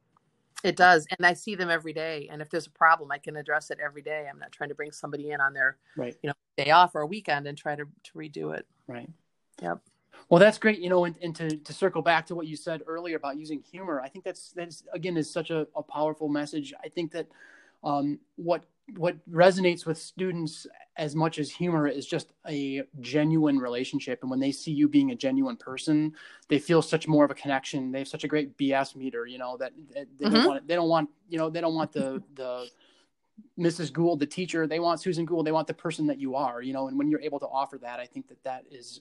[0.64, 1.06] It does.
[1.16, 2.28] And i see them every day.
[2.30, 4.26] And if there's a problem i can address it every day.
[4.30, 6.16] I'm not trying to bring somebody in on their right.
[6.22, 8.66] you know day off or a weekend and try to, to redo it.
[8.86, 9.08] Right.
[9.62, 9.80] Yep
[10.28, 10.78] well, that's great.
[10.78, 13.60] You know, and, and to, to circle back to what you said earlier about using
[13.60, 16.74] humor, I think that's that's again is such a, a powerful message.
[16.84, 17.26] I think that
[17.84, 18.64] um, what
[18.96, 24.40] what resonates with students as much as humor is just a genuine relationship and when
[24.40, 26.14] they see you being a genuine person
[26.48, 29.36] they feel such more of a connection they have such a great bs meter you
[29.36, 30.34] know that, that they mm-hmm.
[30.34, 32.66] don't want they don't want you know they don't want the the
[33.58, 33.92] Mrs.
[33.92, 36.72] Gould, the teacher, they want Susan Gould, they want the person that you are, you
[36.72, 39.00] know, and when you're able to offer that, I think that that is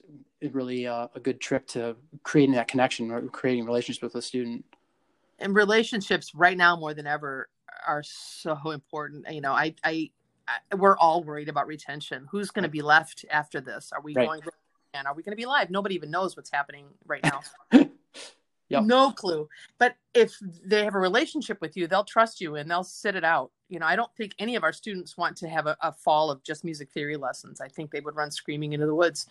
[0.52, 4.64] really a, a good trick to creating that connection or creating relationships with a student.
[5.38, 7.48] And relationships right now more than ever
[7.86, 9.26] are so important.
[9.32, 10.10] You know, I, I,
[10.48, 12.26] I- we're all worried about retention.
[12.30, 13.92] Who's going to be left after this?
[13.92, 14.26] Are we Right.
[14.26, 14.40] going
[14.94, 15.70] and are we going to be live?
[15.70, 17.40] Nobody even knows what's happening right now.
[18.70, 18.84] Yep.
[18.84, 19.48] No clue.
[19.78, 23.24] But if they have a relationship with you, they'll trust you and they'll sit it
[23.24, 23.50] out.
[23.68, 26.30] You know, I don't think any of our students want to have a, a fall
[26.30, 27.60] of just music theory lessons.
[27.60, 29.26] I think they would run screaming into the woods.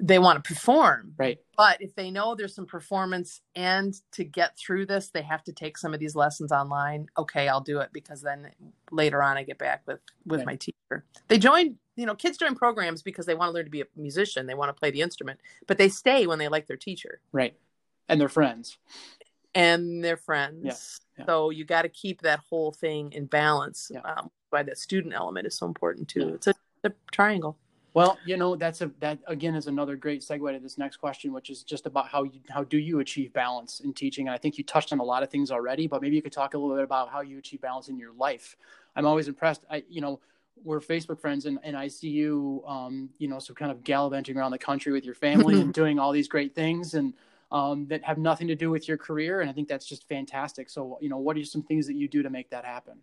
[0.00, 1.38] They want to perform, Right.
[1.56, 5.52] but if they know there's some performance and to get through this, they have to
[5.52, 7.06] take some of these lessons online.
[7.16, 8.50] Okay, I'll do it because then
[8.90, 10.46] later on I get back with with Right.
[10.46, 11.04] my teacher.
[11.28, 13.86] They join, you know, kids join programs because they want to learn to be a
[13.94, 14.46] musician.
[14.46, 17.54] They want to play the instrument, but they stay when they like their teacher Right.
[18.08, 18.78] And their friends.
[19.54, 20.62] and their friends.
[20.62, 20.74] Yeah,
[21.18, 21.26] yeah.
[21.26, 23.90] So you got to keep that whole thing in balance.
[23.92, 24.00] Yeah.
[24.00, 26.28] Um, why that student element is so important too.
[26.28, 26.34] Yeah.
[26.34, 27.56] It's a, a triangle.
[27.94, 31.32] Well, you know, that's a that again is another great segue to this next question,
[31.32, 34.26] which is just about how you how do you achieve balance in teaching?
[34.26, 36.32] And I think you touched on a lot of things already, but maybe you could
[36.32, 38.56] talk a little bit about how you achieve balance in your life.
[38.96, 39.64] I'm always impressed.
[39.70, 40.18] I you know,
[40.64, 44.36] we're Facebook friends and, and I see you um, you know, so kind of gallivanting
[44.36, 47.14] around the country with your family and doing all these great things and
[47.52, 49.40] um, that have nothing to do with your career.
[49.40, 50.68] And I think that's just fantastic.
[50.70, 52.98] So, you know, what are some things that you do to make that happen?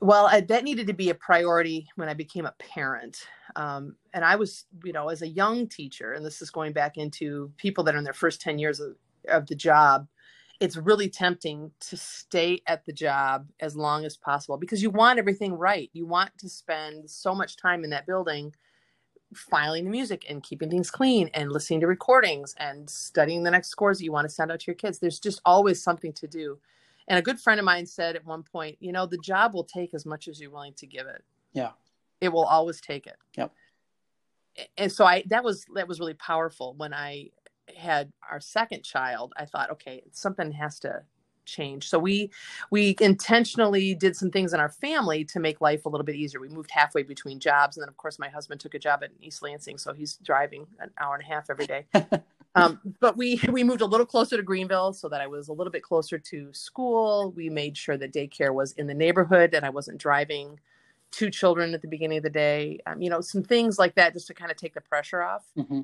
[0.00, 3.26] Well, I, that needed to be a priority when I became a parent.
[3.56, 6.96] Um, and I was, you know, as a young teacher, and this is going back
[6.96, 8.94] into people that are in their first 10 years of,
[9.28, 10.06] of the job,
[10.60, 15.18] it's really tempting to stay at the job as long as possible because you want
[15.18, 15.90] everything right.
[15.92, 18.52] You want to spend so much time in that building
[19.34, 23.68] filing the music and keeping things clean and listening to recordings and studying the next
[23.68, 24.98] scores that you want to send out to your kids.
[24.98, 26.58] There's just always something to do.
[27.08, 29.64] And a good friend of mine said at one point, you know, the job will
[29.64, 31.24] take as much as you're willing to give it.
[31.52, 31.70] Yeah.
[32.20, 33.16] It will always take it.
[33.36, 33.52] Yep.
[34.76, 37.30] And so I that was that was really powerful when I
[37.76, 39.32] had our second child.
[39.36, 41.02] I thought, okay, something has to
[41.48, 41.88] change.
[41.88, 42.30] So we
[42.70, 46.40] we intentionally did some things in our family to make life a little bit easier.
[46.40, 49.10] We moved halfway between jobs, and then of course my husband took a job at
[49.20, 51.86] East Lansing, so he's driving an hour and a half every day.
[52.54, 55.52] um, but we we moved a little closer to Greenville so that I was a
[55.52, 57.32] little bit closer to school.
[57.32, 60.60] We made sure that daycare was in the neighborhood and I wasn't driving
[61.10, 62.80] two children at the beginning of the day.
[62.86, 65.44] Um, you know, some things like that just to kind of take the pressure off.
[65.54, 65.80] hmm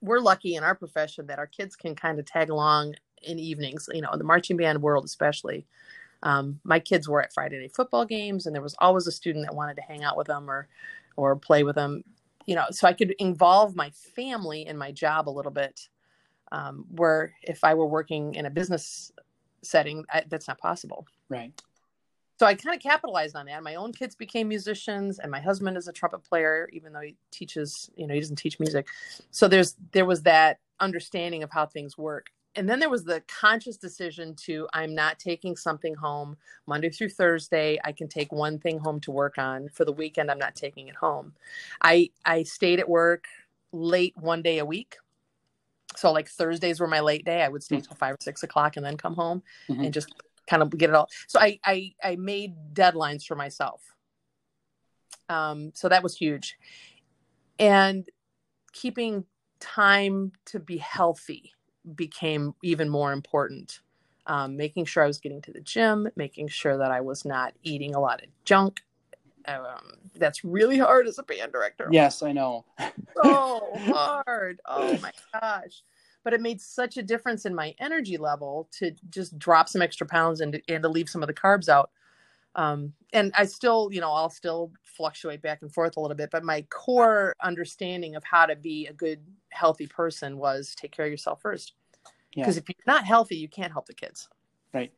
[0.00, 3.88] We're lucky in our profession that our kids can kind of tag along in evenings.
[3.92, 5.66] You know, in the marching band world especially.
[6.24, 9.46] Um, my kids were at Friday night football games, and there was always a student
[9.46, 10.68] that wanted to hang out with them or
[11.16, 12.02] or play with them
[12.48, 15.88] you know so i could involve my family in my job a little bit
[16.50, 19.12] um, where if i were working in a business
[19.62, 21.52] setting I, that's not possible Right.
[22.40, 25.76] so i kind of capitalized on that my own kids became musicians and my husband
[25.76, 28.86] is a trumpet player even though he teaches you know he doesn't teach music
[29.30, 33.22] so there's there was that understanding of how things work and then there was the
[33.28, 37.78] conscious decision to i'm not taking something home monday through thursday.
[37.84, 40.30] I can take one thing home to work on for the weekend.
[40.30, 41.32] I'm not taking it home.
[41.80, 43.24] I i stayed at work
[43.72, 44.96] late one day a week.
[45.96, 47.42] So like thursdays were my late day.
[47.42, 49.84] I would stay till five or six o'clock and then come home Mhm.
[49.84, 50.12] and just
[50.48, 51.08] kind of get it all.
[51.28, 53.82] So i i, I made deadlines for myself.
[55.28, 56.56] Um so that was huge.
[57.58, 58.08] And
[58.72, 59.24] keeping
[59.60, 61.52] time to be healthy
[61.94, 63.80] became even more important.
[64.26, 67.54] Um, making sure I was getting to the gym, making sure that I was not
[67.62, 68.82] eating a lot of junk.
[69.46, 71.88] Um, that's really hard as a band director.
[71.90, 72.66] Yes, I know.
[73.16, 74.60] So hard.
[74.66, 75.82] Oh my gosh.
[76.24, 80.06] But it made such a difference in my energy level to just drop some extra
[80.06, 81.90] pounds and to, and to leave some of the carbs out.
[82.58, 86.30] Um, and I still, you know, I'll still fluctuate back and forth a little bit,
[86.32, 91.04] but my core understanding of how to be a good, healthy person was take care
[91.04, 91.74] of yourself first.
[92.34, 92.42] Yeah.
[92.42, 94.28] Because if you're not healthy, you can't help the kids.
[94.74, 94.92] Right.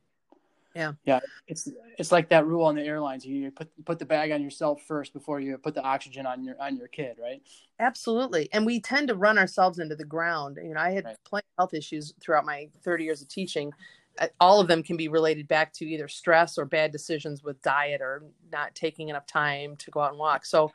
[0.75, 0.93] Yeah.
[1.05, 1.21] Yeah.
[1.49, 1.69] It's
[1.99, 3.27] it's like that rule on the airlines.
[3.27, 6.43] You, you put put the bag on yourself first before you put the oxygen on
[6.43, 7.43] your on your kid, right?
[7.79, 8.49] Absolutely.
[8.53, 10.59] And we tend to run ourselves into the ground.
[10.63, 11.17] You know, I had Right.
[11.25, 13.73] plenty of health issues throughout my 30 years of teaching.
[14.19, 17.61] Uh, All of them can be related back to either stress or bad decisions with
[17.63, 20.45] diet or not taking enough time to go out and walk.
[20.47, 20.73] So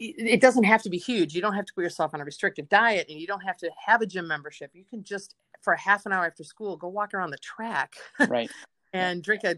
[0.00, 1.34] it doesn't have to be huge.
[1.34, 3.70] You don't have to put yourself on a restrictive diet and you don't have to
[3.84, 4.70] have a gym membership.
[4.72, 7.94] You can just, for half an hour after school, go walk around the track
[8.28, 8.50] Right.
[8.92, 9.56] and drink a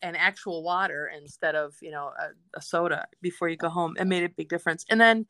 [0.00, 3.94] an actual water instead of you know a, a soda before you go home.
[4.00, 4.86] It made a big difference.
[4.88, 5.26] And then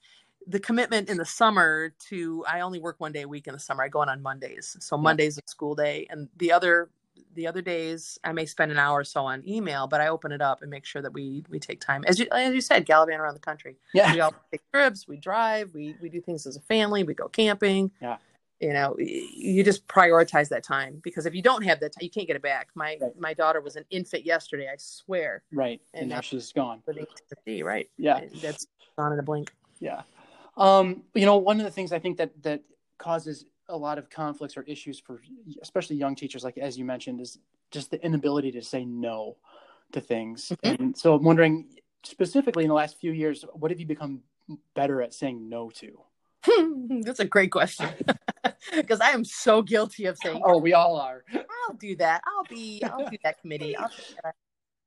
[0.47, 3.59] the commitment in the summer to I only work one day a week in the
[3.59, 3.83] summer.
[3.83, 6.91] I go in on Mondays, so Monday's a school day, and the other
[7.35, 10.33] the other days I may spend an hour or so on email, but I open
[10.33, 12.87] it up and make sure that we we take time as you as you said,
[12.87, 13.77] gallivant around the country.
[13.95, 14.13] Yeah.
[14.15, 17.29] We all take trips, we drive, we we do things as a family, we go
[17.29, 17.91] camping.
[18.01, 18.17] Yeah.
[18.61, 22.09] you know you just prioritize that time because if you don't have that time you
[22.11, 23.19] can't get it back my Right.
[23.21, 25.79] my daughter was an infant yesterday i swear Right.
[25.93, 26.83] And, And now she's gone.
[26.87, 28.21] living in Tennessee, right Yeah.
[28.41, 30.03] that's gone in a blink Yeah.
[30.57, 32.63] Um, you know, one of the things I think that that
[32.99, 35.21] causes a lot of conflicts or issues for
[35.61, 37.39] especially young teachers, like as you mentioned, is
[37.71, 39.37] just the inability to say no
[39.93, 40.53] to things.
[40.63, 40.79] Mhm.
[40.81, 41.69] And so I'm wondering
[42.05, 44.23] specifically in the last few years, what have you become
[44.75, 46.01] better at saying no to?
[47.03, 47.89] that's a great question
[48.73, 51.25] because i am so guilty of saying Oh, we all are.
[51.35, 52.23] I'll do that.
[52.25, 53.75] I'll be I'll do that committee.
[53.77, 54.35] I'll do that.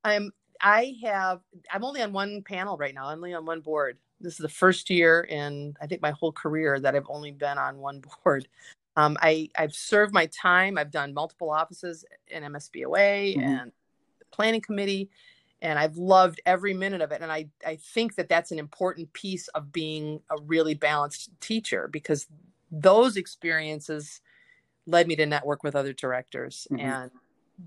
[0.04, 1.40] I'm I have
[1.72, 3.98] I'm only on one panel right now, only on one board.
[4.20, 7.58] This is the first year in I think my whole career that I've only been
[7.58, 8.48] on one board.
[8.96, 10.76] Um, I I've served my time.
[10.76, 13.42] I've done multiple offices in MSBOA Mhm.
[13.42, 13.72] and
[14.18, 15.10] the planning committee,
[15.62, 17.22] and I've loved every minute of it.
[17.22, 21.88] And I I think that that's an important piece of being a really balanced teacher
[21.88, 22.26] because
[22.70, 24.20] those experiences
[24.86, 26.80] led me to network with other directors Mhm.
[26.80, 27.10] and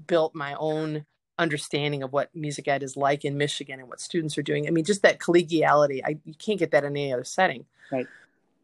[0.07, 1.05] built my own
[1.39, 4.67] understanding of what music ed is like in Michigan and what students are doing.
[4.67, 7.65] I mean, just that collegiality, I you can't get that in any other setting.
[7.91, 8.07] Right.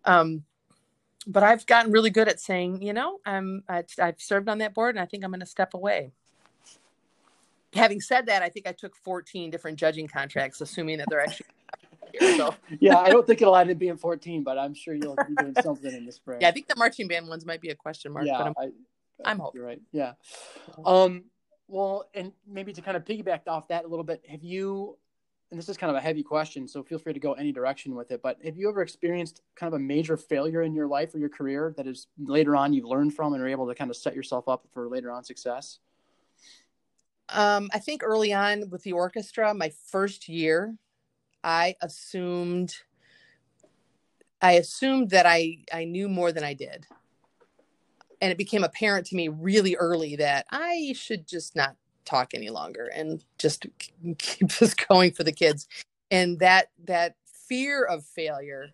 [0.05, 0.43] Um,
[1.27, 4.73] but I've gotten really good at saying, you know, I'm I, I've served on that
[4.73, 6.11] board, and I think I'm going to step away.
[7.73, 11.47] Having said that, I think I took 14 different judging contracts, assuming that they're actually.
[12.19, 15.15] Here, so Yeah, I don't think it'll end up being 14, but I'm sure you'll
[15.15, 16.39] be doing something in the spring.
[16.41, 18.53] yeah, I think the marching band ones might be a question mark, yeah, but I'm,
[18.57, 19.59] I, I'm hoping.
[19.59, 19.81] You're right.
[19.91, 20.13] Yeah.
[20.83, 21.25] Um,
[21.69, 24.97] well, and maybe to kind of piggyback off that a little bit, have you,
[25.51, 27.95] and this is kind of a heavy question, so feel free to go any direction
[27.95, 31.13] with it, but have you ever experienced kind of a major failure in your life
[31.13, 33.89] or your career that is later on you've learned from and are able to kind
[33.89, 35.79] of set yourself up for later on success?
[37.29, 40.75] Um, I think early on with the orchestra, my first year,
[41.43, 42.75] I assumed
[44.41, 46.87] I assumed that I I knew more than I did.
[48.21, 52.49] And it became apparent to me really early that I should just not talk any
[52.49, 53.65] longer and just
[54.17, 55.67] keep this going for the kids.
[56.11, 57.15] And that that
[57.47, 58.69] fear of failure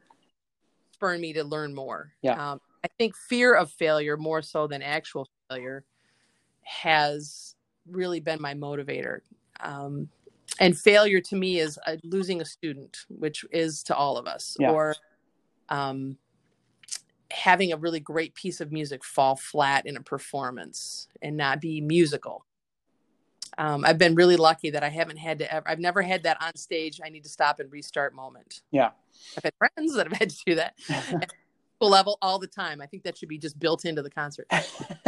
[0.93, 2.13] spurred me to learn more.
[2.21, 2.51] Yeah.
[2.53, 5.83] Um, I think fear of failure more so than actual failure
[6.63, 7.55] has
[7.89, 9.19] really been my motivator.
[9.59, 10.09] Um,
[10.59, 14.55] and failure to me is uh, losing a student, which is to all of us,
[14.59, 14.71] Yeah.
[14.71, 14.95] or
[15.69, 16.17] um,
[17.31, 21.81] having a really great piece of music fall flat in a performance and not be
[21.81, 22.45] musical.
[23.57, 26.37] Um, I've been really lucky that I haven't had to ever, I've never had that
[26.41, 28.61] on stage, I need to stop and restart moment.
[28.71, 28.89] Yeah.
[29.37, 30.73] I've had friends that have had to do that
[31.75, 32.81] school level all the time.
[32.81, 34.47] I think that should be just built into the concert.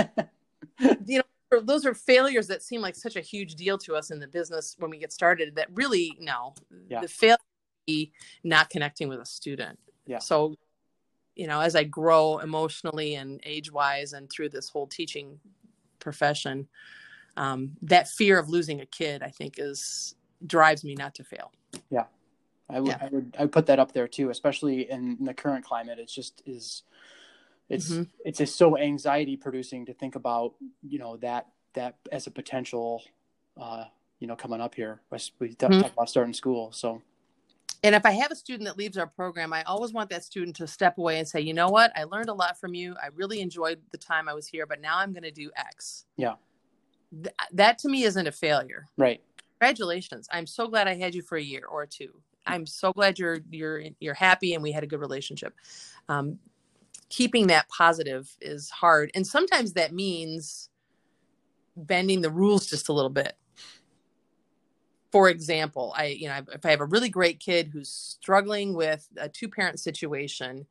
[1.05, 4.19] you know, those are failures that seem like such a huge deal to us in
[4.19, 5.55] the business when we get started.
[5.55, 6.53] That really, no,
[6.89, 7.01] Yeah.
[7.01, 7.37] the failure
[7.85, 8.11] be
[8.43, 9.79] not connecting with a student.
[10.05, 10.19] Yeah.
[10.19, 10.55] So,
[11.37, 15.39] you know, as I grow emotionally and age wise and through this whole teaching
[15.99, 16.67] profession,
[17.37, 21.51] um, that fear of losing a kid, I think, is drives me not to fail.
[21.91, 22.05] Yeah.
[22.69, 22.97] I would, Yeah.
[22.99, 25.99] I would, I would put that up there too, especially in the current climate.
[25.99, 26.83] It's just is,
[27.69, 28.07] it's, Mhm.
[28.25, 33.03] it's just so anxiety producing to think about, you know, that, that as a potential,
[33.57, 33.85] uh,
[34.19, 35.01] you know, coming up here.
[35.11, 35.17] We
[35.49, 35.57] Mhm.
[35.57, 36.71] talk about starting school.
[36.71, 37.03] So
[37.83, 40.55] And if I have a student that leaves our program, I always want that student
[40.57, 41.91] to step away and say, you know what?
[41.95, 42.95] I learned a lot from you.
[43.01, 46.05] I really enjoyed the time I was here, but now I'm going to do X.
[46.17, 46.35] Yeah.
[47.11, 48.87] Th- that to me isn't a failure.
[48.97, 49.21] right.
[49.59, 50.27] Congratulations.
[50.31, 52.21] I'm so glad I had you for a year or two.
[52.45, 55.55] I'm so glad you're you're you're happy and we had a good relationship.
[56.09, 56.37] Um,
[57.09, 60.69] keeping that positive is hard, and sometimes that means
[61.75, 63.35] bending the rules just a little bit.
[65.17, 69.07] For example, I you know if I have a really great kid who's struggling with
[69.17, 70.67] a two parent situation,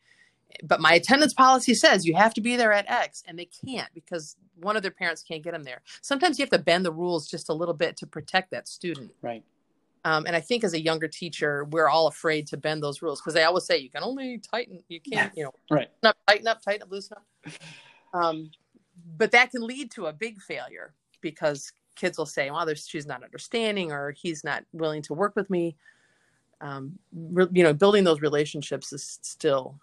[0.62, 3.92] but my attendance policy says you have to be there at X, and they can't
[3.92, 5.82] because one of their parents can't get them there.
[6.00, 9.10] Sometimes you have to bend the rules just a little bit to protect that student.
[9.20, 9.42] Right.
[10.04, 13.20] Um, and I think as a younger teacher, we're all afraid to bend those rules
[13.20, 15.88] because they always say you can only tighten, you can't, you know, Right.
[16.00, 17.52] tighten up, tighten up, tighten up, loosen up.
[18.14, 18.52] Um,
[19.18, 23.24] but that can lead to a big failure because kids will say, "Well, she's not
[23.24, 25.76] understanding, or he's not willing to work with me."
[26.60, 29.78] Um, re- you know, building those relationships is still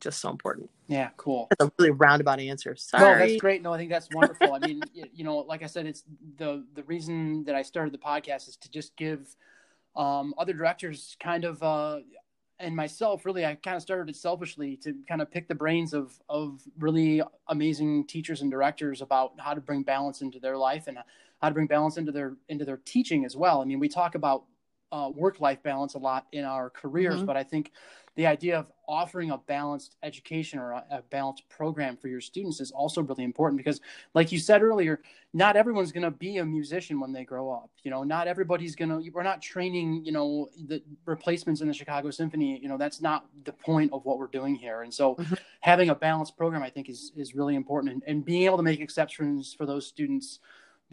[0.00, 0.70] just so important.
[0.86, 1.10] Yeah.
[1.16, 1.48] Cool.
[1.50, 2.76] That's a really roundabout answer.
[2.92, 3.62] No, that's great.
[3.62, 4.52] No, I think that's wonderful.
[4.52, 4.82] I mean,
[5.14, 6.04] you know, like I said, it's
[6.36, 9.34] the the reason that I started the podcast is to just give
[9.96, 12.00] um, other directors kind of uh,
[12.58, 13.44] and myself really.
[13.44, 17.22] I kind of started it selfishly to kind of pick the brains of of really
[17.48, 21.02] amazing teachers and directors about how to bring balance into their life and uh,
[21.40, 23.60] how to bring balance into their into their teaching as well.
[23.60, 24.44] I mean, we talk about
[24.94, 27.26] uh, work life balance a lot in our careers, Mhm.
[27.26, 27.72] but I think
[28.14, 32.60] the idea of offering a balanced education or a, a balanced program for your students
[32.60, 33.80] is also really important because,
[34.14, 37.70] like you said earlier, not everyone's going to be a musician when they grow up.
[37.82, 41.74] You know, not everybody's going to, we're not training, you know, the replacements in the
[41.74, 42.60] Chicago Symphony.
[42.62, 44.82] You know, that's not the point of what we're doing here.
[44.82, 45.36] And so Mhm.
[45.60, 47.94] having a balanced program, I think, is, is really important.
[47.94, 50.38] And, and being able to make exceptions for those students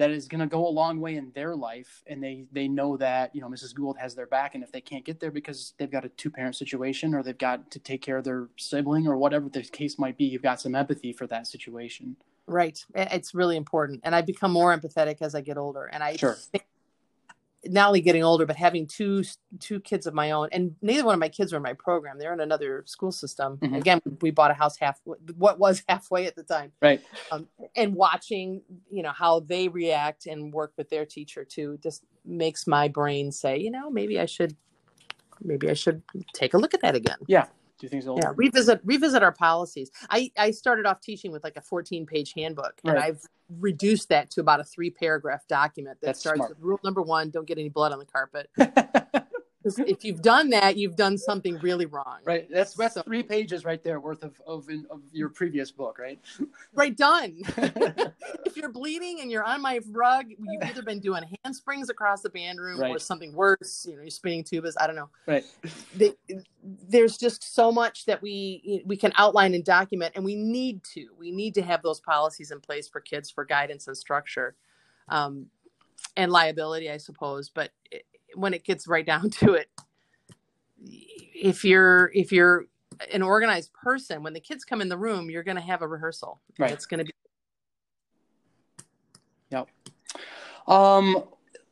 [0.02, 2.98] that is going to go a long way in their life and they they know
[2.98, 5.74] that you know mrs gould has their back and if they can't get there because
[5.78, 9.06] they've got a two parent situation or they've got to take care of their sibling
[9.08, 12.16] or whatever the case might be you've got some empathy for that situation
[12.48, 12.84] Right.
[12.96, 14.02] It's really important.
[14.04, 15.86] And I become more empathetic as I get older.
[15.86, 16.34] And I Sure.
[16.34, 16.66] think
[17.66, 19.24] not only getting older, but having two
[19.60, 22.18] two kids of my own, and neither one of my kids are in my program.
[22.18, 23.58] They're in another school system.
[23.58, 23.78] Mhm.
[23.78, 25.00] Again, we bought a house half
[25.38, 27.02] what was halfway at the time, right
[27.32, 32.04] um, and watching you know how they react and work with their teacher too just
[32.26, 34.56] makes my brain say, you know, maybe I should,
[35.42, 36.02] maybe I should
[36.34, 37.18] take a look at that again.
[37.82, 39.92] Do things a little Yeah, revisit revisit our policies.
[40.10, 43.22] I I started off teaching with like a 14 page handbook, and I've
[43.60, 46.50] reduced that to about a three paragraph document that That's starts smart.
[46.52, 48.50] with rule number one: don't get any blood on the carpet.
[49.88, 52.18] if you've done that, you've done something really wrong.
[52.26, 55.72] right that's that's So- three pages right there worth of of, in, of your previous
[55.72, 56.20] book right
[56.74, 57.36] Right, done.
[58.46, 62.30] if you're bleeding and you're on my rug, you've either been doing handsprings across the
[62.30, 63.86] band room or something worse.
[63.88, 64.74] You know, you're spinning tubas.
[64.80, 65.10] I don't know.
[65.28, 65.44] right
[65.96, 66.16] the,
[66.64, 71.08] there's just so much that we we can outline and document and we need to
[71.18, 74.56] we need to have those policies in place for kids for guidance and structure
[75.10, 75.48] um,
[76.16, 78.06] and liability i suppose but it,
[78.36, 79.70] when it gets right down to it
[80.84, 82.66] if you're if you're
[83.12, 85.88] an organized person when the kids come in the room you're going to have a
[85.88, 86.72] rehearsal Right.
[86.72, 87.12] it's going to be
[89.52, 89.68] Yep.
[90.68, 91.24] Um,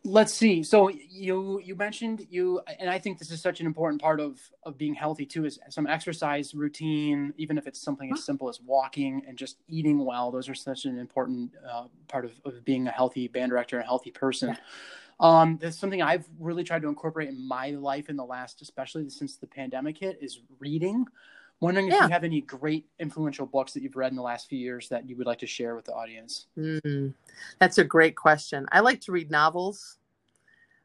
[0.03, 0.63] let's see.
[0.63, 4.39] So you you mentioned you, and I think this is such an important part of
[4.63, 5.45] of being healthy too.
[5.45, 10.05] Is some exercise routine, even if it's something as simple as walking and just eating
[10.05, 10.31] well.
[10.31, 13.83] Those are such an important uh, part of, of being a healthy band director and
[13.83, 14.49] a healthy person.
[14.49, 14.57] Yeah.
[15.19, 19.09] Um, that's something I've really tried to incorporate in my life in the last, especially
[19.09, 21.05] since the pandemic hit, is reading.
[21.61, 22.05] Wondering if Yeah.
[22.05, 25.09] you have any great influential books that you've read in the last few years that
[25.09, 26.47] you would like to share with the audience.
[26.57, 27.13] Mm,
[27.59, 28.65] that's a great question.
[28.71, 29.97] I like to read novels,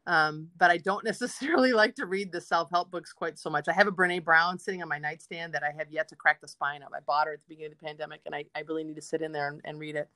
[0.08, 3.68] um, but I don't necessarily like to read the self help books quite so much.
[3.68, 6.40] I have a Brene Brown sitting on my nightstand that I have yet to crack
[6.40, 6.92] the spine of.
[6.92, 9.02] I bought her at the beginning of the pandemic, and I, I really need to
[9.02, 10.08] sit in there and, and read it.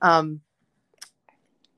[0.00, 0.40] Um,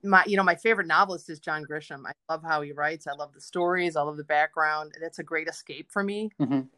[0.05, 2.03] my, you know, my favorite novelist is John Grisham.
[2.07, 3.07] I love how he writes.
[3.07, 3.97] I love the stories.
[3.97, 4.93] I love the background.
[5.01, 6.31] That's a great escape for me.
[6.41, 6.69] Mhm.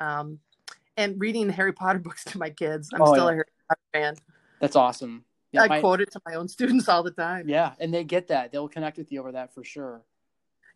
[0.00, 0.38] Um,
[0.96, 2.90] and reading the Harry Potter books to my kids.
[2.94, 3.30] I'm Oh, still yeah.
[3.30, 4.14] a Harry Potter fan.
[4.60, 5.24] That's awesome.
[5.52, 7.48] Yeah, I my- quote it to my own students all the time.
[7.48, 8.52] Yeah, and they get that.
[8.52, 10.02] They'll connect with you over that for sure.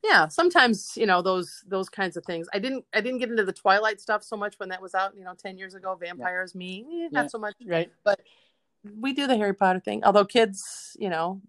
[0.05, 3.45] yeah sometimes you know those those kinds of things i didn't i didn't get into
[3.45, 6.57] the twilight stuff so much when that was out you know 10 years ago vampires
[6.57, 7.27] me eh, not Yeah.
[7.29, 7.89] so much Right.
[8.03, 8.19] But
[8.99, 11.41] we do the harry potter thing although kids you know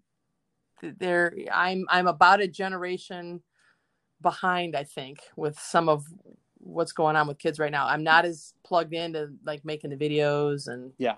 [0.84, 3.40] th- they're i'm i'm about a generation
[4.20, 6.04] behind i think with some of
[6.58, 9.96] what's going on with kids right now i'm not as plugged into like making the
[9.96, 11.16] videos and Yeah.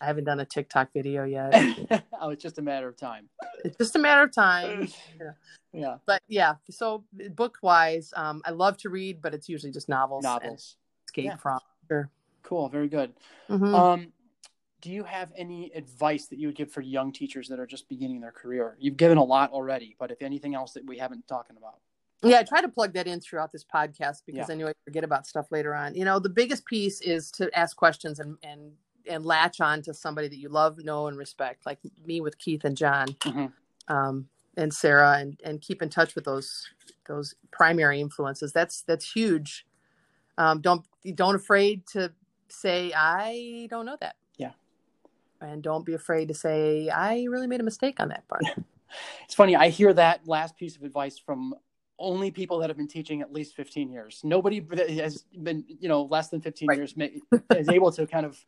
[0.00, 1.54] i haven't done a tiktok video yet
[2.20, 3.28] oh, it's just a matter of time.
[3.64, 4.88] it's just a matter of time
[5.20, 5.32] Yeah.
[5.72, 9.88] yeah but yeah so book wise um i love to read but it's usually just
[9.88, 10.76] novels Novels.
[11.06, 11.36] escape Yeah.
[11.36, 12.10] from sure
[12.44, 12.70] Cool.
[12.70, 13.12] Very good.
[13.50, 13.74] Mhm.
[13.74, 14.12] Um,
[14.80, 17.88] do you have any advice that you would give for young teachers that are just
[17.88, 18.76] beginning their career?
[18.78, 21.78] You've given a lot already, but if anything else that we haven't talking about.
[22.24, 24.52] yeah i try to plug that in throughout this podcast because Yeah.
[24.52, 27.48] i know i forget about stuff later on you know the biggest piece is to
[27.56, 28.72] ask questions and and
[29.08, 32.64] and latch on to somebody that you love know and respect like me with keith
[32.64, 33.52] and john Mhm.
[33.86, 36.68] um and sarah and and keep in touch with those
[37.06, 39.64] those primary influences that's that's huge
[40.38, 42.12] um don't don't afraid to
[42.48, 44.16] say i don't know that.
[45.40, 48.42] And don't be afraid to say i really made a mistake on that part
[49.26, 49.54] It's funny.
[49.54, 51.54] I hear that last piece of advice from
[51.98, 54.22] only people that have been teaching at least 15 years.
[54.24, 56.78] Nobody that has been, you know, less than 15 Right.
[56.78, 57.20] years may,
[57.54, 58.42] is able to kind of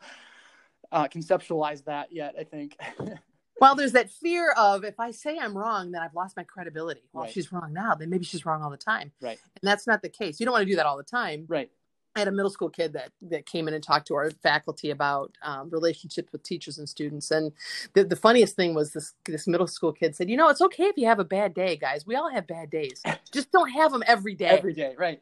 [0.93, 2.75] uh, conceptualize that yet, I think.
[3.61, 7.03] Well, there's that fear of if I say I'm wrong, then I've lost my credibility.
[7.13, 7.29] Well, Right.
[7.29, 9.13] if she's wrong now, then maybe she's wrong all the time.
[9.21, 9.39] Right.
[9.61, 10.41] And that's not the case.
[10.41, 11.45] You don't want to do that all the time.
[11.49, 11.71] right.
[12.17, 14.91] I had a middle school kid that that came in and talked to our faculty
[14.91, 17.31] about um, relationships with teachers and students.
[17.31, 17.53] And
[17.95, 20.85] the, the funniest thing was this this middle school kid said, "You know, it's okay
[20.85, 22.05] if you have a bad day, guys.
[22.07, 23.03] We all have bad days.
[23.33, 24.47] Just don't have them every day.
[24.47, 24.95] Every day.
[24.99, 25.21] Right.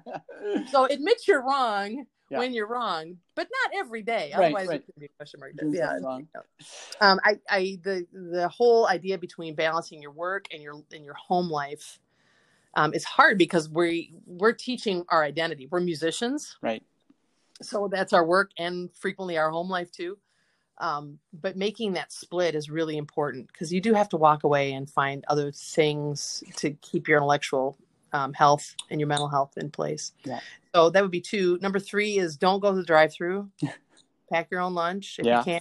[0.70, 2.40] so admit you're wrong." Yeah.
[2.40, 4.32] When you're wrong, but not every day.
[4.36, 4.80] Right, Otherwise, right.
[4.80, 5.56] it could be a question mark.
[5.56, 5.96] Doing Yeah,
[7.00, 11.14] um, I, I, the, the whole idea between balancing your work and your and your
[11.14, 11.98] home life,
[12.74, 15.66] um, it's hard because we we're teaching our identity.
[15.70, 16.82] We're musicians, Right.
[17.62, 20.18] so that's our work and frequently our home life too.
[20.80, 24.72] Um, but making that split is really important because you do have to walk away
[24.74, 27.76] and find other things to keep your intellectual
[28.12, 30.12] um, health and your mental health in place.
[30.24, 30.38] Yeah.
[30.72, 31.58] So that would be two.
[31.60, 33.50] Number three is don't go to the drive-through.
[34.30, 35.38] Pack your own lunch if Yeah.
[35.38, 35.60] you can.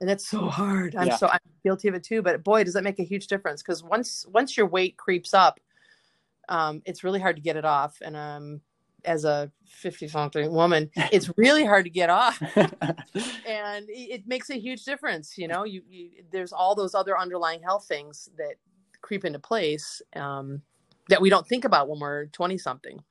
[0.00, 0.94] And that's so hard.
[0.96, 1.16] I'm Yeah.
[1.16, 2.20] so I'm guilty of it too.
[2.20, 5.60] But boy, does that make a huge difference because once once your weight creeps up,
[6.50, 7.98] um, it's really hard to get it off.
[8.02, 8.60] And um,
[9.04, 12.42] as a 50 something woman, it's really hard to get off.
[13.46, 15.36] And it it makes a huge difference.
[15.36, 18.54] You know, you, you there's all those other underlying health things that
[19.00, 20.62] creep into place um,
[21.08, 23.02] that we don't think about when we're 20 something.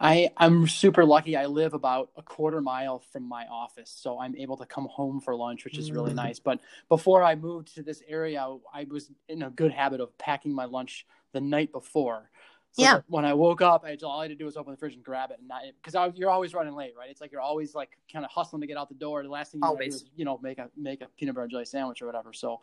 [0.00, 1.36] I I'm super lucky.
[1.36, 5.20] I live about a quarter mile from my office, so I'm able to come home
[5.20, 6.16] for lunch, which is really Mm.
[6.16, 6.38] nice.
[6.40, 10.52] But before I moved to this area, I was in a good habit of packing
[10.52, 12.30] my lunch the night before.
[12.72, 13.00] So Yeah.
[13.06, 15.04] when I woke up, I all I had to do was open the fridge and
[15.04, 17.10] grab it, and not because you're always running late, right?
[17.10, 19.22] It's like you're always like kind of hustling to get out the door.
[19.22, 19.94] The last thing you to do Always.
[19.94, 22.32] is you know make a make a peanut butter and jelly sandwich or whatever.
[22.32, 22.60] So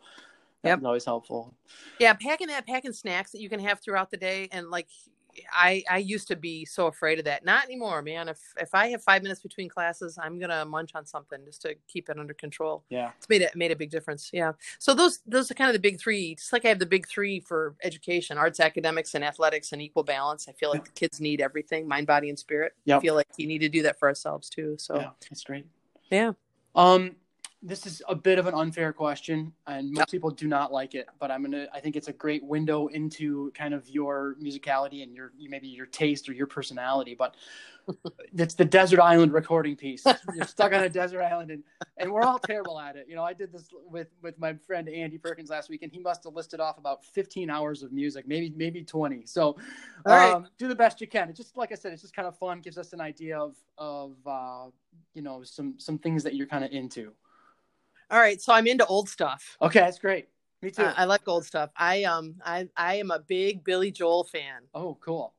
[0.62, 0.78] Yep.
[0.78, 1.54] that's always helpful.
[2.00, 4.88] Yeah, packing that, packing snacks that you can have throughout the day, and like
[5.52, 7.44] I I used to be so afraid of that.
[7.44, 8.28] Not anymore, man.
[8.28, 11.74] If if I have five minutes between classes, I'm gonna munch on something just to
[11.86, 12.84] keep it under control.
[12.88, 13.10] Yeah.
[13.18, 14.30] It's made it made a big difference.
[14.32, 14.52] Yeah.
[14.78, 16.34] So those those are kind of the big three.
[16.34, 20.04] Just like I have the big three for education, arts, academics, and athletics, and equal
[20.04, 20.48] balance.
[20.48, 22.74] I feel like the kids need everything, mind, body, and spirit.
[22.90, 24.76] I feel like you need to do that for ourselves too.
[24.78, 25.66] So Yeah, that's great.
[26.10, 26.32] Yeah.
[26.74, 27.16] Um,
[27.62, 31.08] this is a bit of an unfair question, and most people do not like it.
[31.18, 31.66] But I'm gonna.
[31.74, 35.84] I think it's a great window into kind of your musicality and your maybe your
[35.86, 37.14] taste or your personality.
[37.14, 37.36] But
[38.34, 40.06] it's the desert island recording piece.
[40.34, 41.62] You're stuck on a desert island, and
[41.98, 43.06] and we're all terrible at it.
[43.08, 45.98] You know, I did this with with my friend Andy Perkins last week, and he
[45.98, 49.26] must have listed off about 15 hours of music, maybe maybe 20.
[49.26, 49.56] So,
[50.06, 50.32] All right.
[50.32, 51.28] um, do the best you can.
[51.28, 52.60] It's just like I said, it's just kind of fun.
[52.60, 54.70] Gives us an idea of of uh,
[55.12, 57.12] you know some some things that you're kind of into.
[58.10, 58.40] All right.
[58.40, 59.56] So I'm into old stuff.
[59.62, 60.28] Okay, that's great.
[60.62, 60.82] Me too.
[60.82, 61.70] Uh, I like old stuff.
[61.76, 64.62] I um I I am a big Billy Joel fan.
[64.74, 65.32] oh, cool.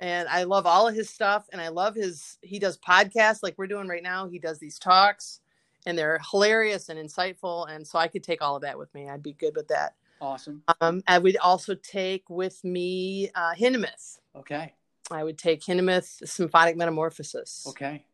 [0.00, 1.46] and I love all of his stuff.
[1.52, 4.28] And I love his he does podcasts like we're doing right now.
[4.28, 5.40] He does these talks,
[5.86, 7.70] and they're hilarious and insightful.
[7.70, 9.08] And so I could take all of that with me.
[9.08, 9.94] I'd be good with that.
[10.20, 10.62] Awesome.
[10.80, 14.18] Um, I would also take with me uh, Hindemith.
[14.34, 14.72] Okay.
[15.10, 17.66] I would take Hindemith Symphonic Metamorphosis.
[17.68, 18.04] Okay.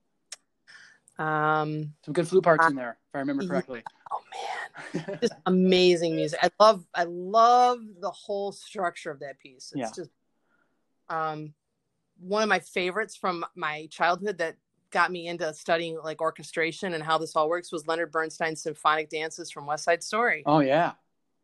[1.22, 3.48] Um, Some good flute parts in there, if I remember Yeah.
[3.48, 3.82] correctly.
[4.10, 4.20] oh
[4.94, 6.38] man, just amazing music.
[6.42, 9.72] I love I love the whole structure of that piece.
[9.72, 9.90] It's Yeah.
[9.94, 10.10] just
[11.08, 11.54] um
[12.18, 14.56] one of my favorites from my childhood that
[14.90, 19.08] got me into studying like orchestration and how this all works was Leonard Bernstein's symphonic
[19.08, 20.42] dances from West Side Story.
[20.46, 20.92] oh yeah.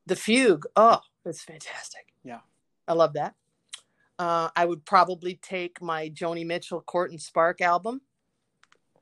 [0.06, 0.64] The fugue.
[0.74, 2.06] Oh, it's fantastic.
[2.24, 2.40] Yeah.
[2.86, 3.34] I love that.
[4.18, 8.00] Uh, I would probably take my Joni Mitchell Court and Spark album.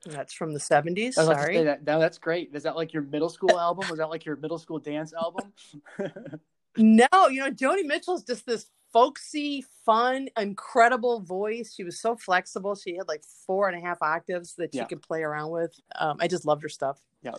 [0.05, 1.17] That's from the 70s.
[1.17, 1.63] I was about to Sorry.
[1.63, 1.83] that.
[1.85, 2.51] Now that's great.
[2.53, 3.89] Is that like your middle school album?
[3.89, 5.51] Was that like your middle school dance album?
[6.79, 11.73] No, you know, Joni Mitchell's just this folksy, fun, incredible voice.
[11.73, 12.75] She was so flexible.
[12.75, 14.85] She had like four and a half octaves that she Yeah.
[14.85, 15.73] could play around with.
[15.95, 17.01] Um, I just loved her stuff.
[17.23, 17.31] Yeah.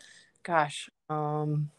[0.43, 0.91] Gosh.
[1.09, 1.71] Um,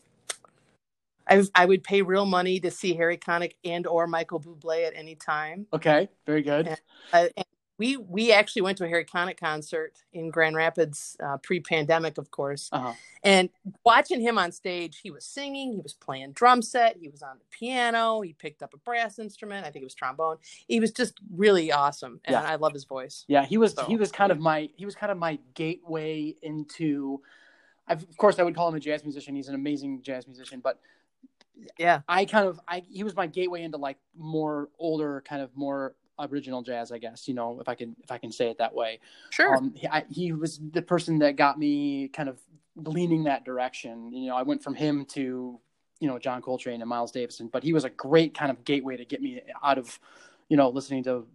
[1.27, 4.93] I I would pay real money to see Harry Connick and or Michael Bublé at
[4.95, 5.67] any time.
[5.73, 6.67] okay, very good.
[6.67, 6.75] Yeah.
[7.11, 7.45] Uh, and
[7.79, 12.29] we we actually went to a Harry Connick concert in Grand Rapids uh, pre-pandemic, of
[12.29, 12.69] course.
[12.71, 12.93] Uh-huh.
[13.23, 13.49] And
[13.83, 17.37] watching him on stage, he was singing, he was playing drum set, he was on
[17.39, 19.65] the piano, he picked up a brass instrument.
[19.65, 20.37] I think it was trombone.
[20.67, 22.43] He was just really awesome, and Yeah.
[22.43, 23.25] I love his voice.
[23.27, 26.35] Yeah, he was So- he was kind of my he was kind of my gateway
[26.43, 27.21] into.
[27.87, 29.35] I've, of course, I would call him a jazz musician.
[29.35, 30.79] He's an amazing jazz musician, but
[31.77, 35.49] Yeah, I kind of I he was my gateway into like more older, kind of
[35.55, 37.27] more original jazz, I guess.
[37.27, 38.99] You know, if I can if I can say it that way.
[39.31, 39.55] sure.
[39.55, 42.39] Um, he, I, he was the person that got me kind of
[42.75, 44.11] leaning that direction.
[44.13, 45.59] You know, I went from him to
[45.99, 48.97] you know John Coltrane and Miles Davidson, but he was a great kind of gateway
[48.97, 49.99] to get me out of
[50.47, 51.25] you know listening to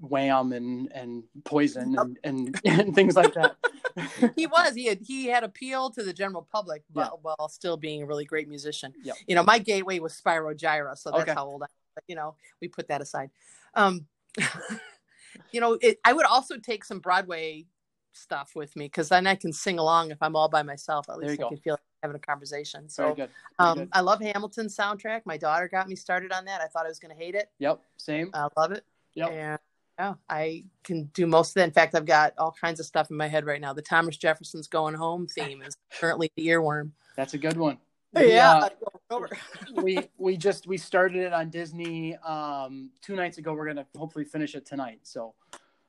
[0.00, 3.56] Wham and and Poison and and, and things like that.
[4.36, 8.02] he was he had he had appeal to the general public but while still being
[8.02, 9.16] a really great musician Yep.
[9.26, 11.34] you know my gateway was spyro gyra so that's Okay.
[11.34, 13.28] how old i am but you know we put that aside
[13.74, 14.06] um
[15.52, 17.64] you know it, i would also take some broadway
[18.12, 21.18] stuff with me because then i can sing along if i'm all by myself at
[21.18, 21.48] least i go.
[21.48, 23.16] can feel like having a conversation Very so good.
[23.16, 23.88] Very um good.
[23.92, 26.98] i love hamilton's soundtrack my daughter got me started on that i thought i was
[26.98, 27.80] going to hate it Yep.
[27.96, 28.30] Same.
[28.34, 29.30] i love it Yep.
[29.30, 29.58] and
[29.98, 31.64] yeah, I can do most of that.
[31.64, 33.74] In fact, I've got all kinds of stuff in my head right now.
[33.74, 36.92] The Thomas Jefferson's Going Home theme is currently the earworm.
[37.14, 37.78] That's a good one.
[38.16, 38.68] Yeah,
[39.10, 39.20] uh,
[39.82, 43.54] we we just we started it on Disney um, two nights ago.
[43.54, 45.00] We're gonna hopefully finish it tonight.
[45.02, 45.34] So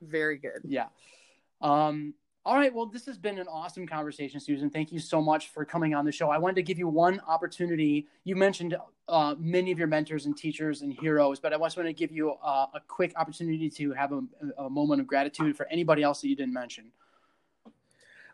[0.01, 0.61] very good.
[0.65, 0.87] Yeah.
[1.61, 2.13] Um,
[2.45, 2.73] all right.
[2.73, 4.69] Well, this has been an awesome conversation, Susan.
[4.69, 6.29] Thank you so much for coming on the show.
[6.29, 8.07] I wanted to give you one opportunity.
[8.25, 8.75] You mentioned
[9.07, 12.11] uh, many of your mentors and teachers and heroes, but I just want to give
[12.11, 14.21] you uh, a quick opportunity to have a,
[14.57, 16.91] a, moment of gratitude for anybody else that you didn't mention.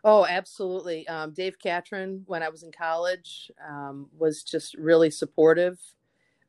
[0.02, 1.06] Oh, absolutely.
[1.08, 5.78] Um, Dave Catron, when I was in college, um, was just really supportive.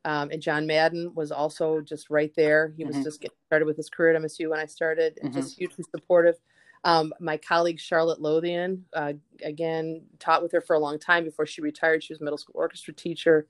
[0.04, 2.72] Um, and John Madsen was also just right there.
[2.76, 3.04] He was mm-hmm.
[3.04, 5.40] just getting started with his career at MSU when I started, and mm-hmm.
[5.40, 6.36] just hugely supportive.
[6.84, 9.12] Um, my colleague Charlotte Lothian, uh,
[9.44, 12.02] again, taught with her for a long time before she retired.
[12.02, 13.46] She was middle school orchestra teacher.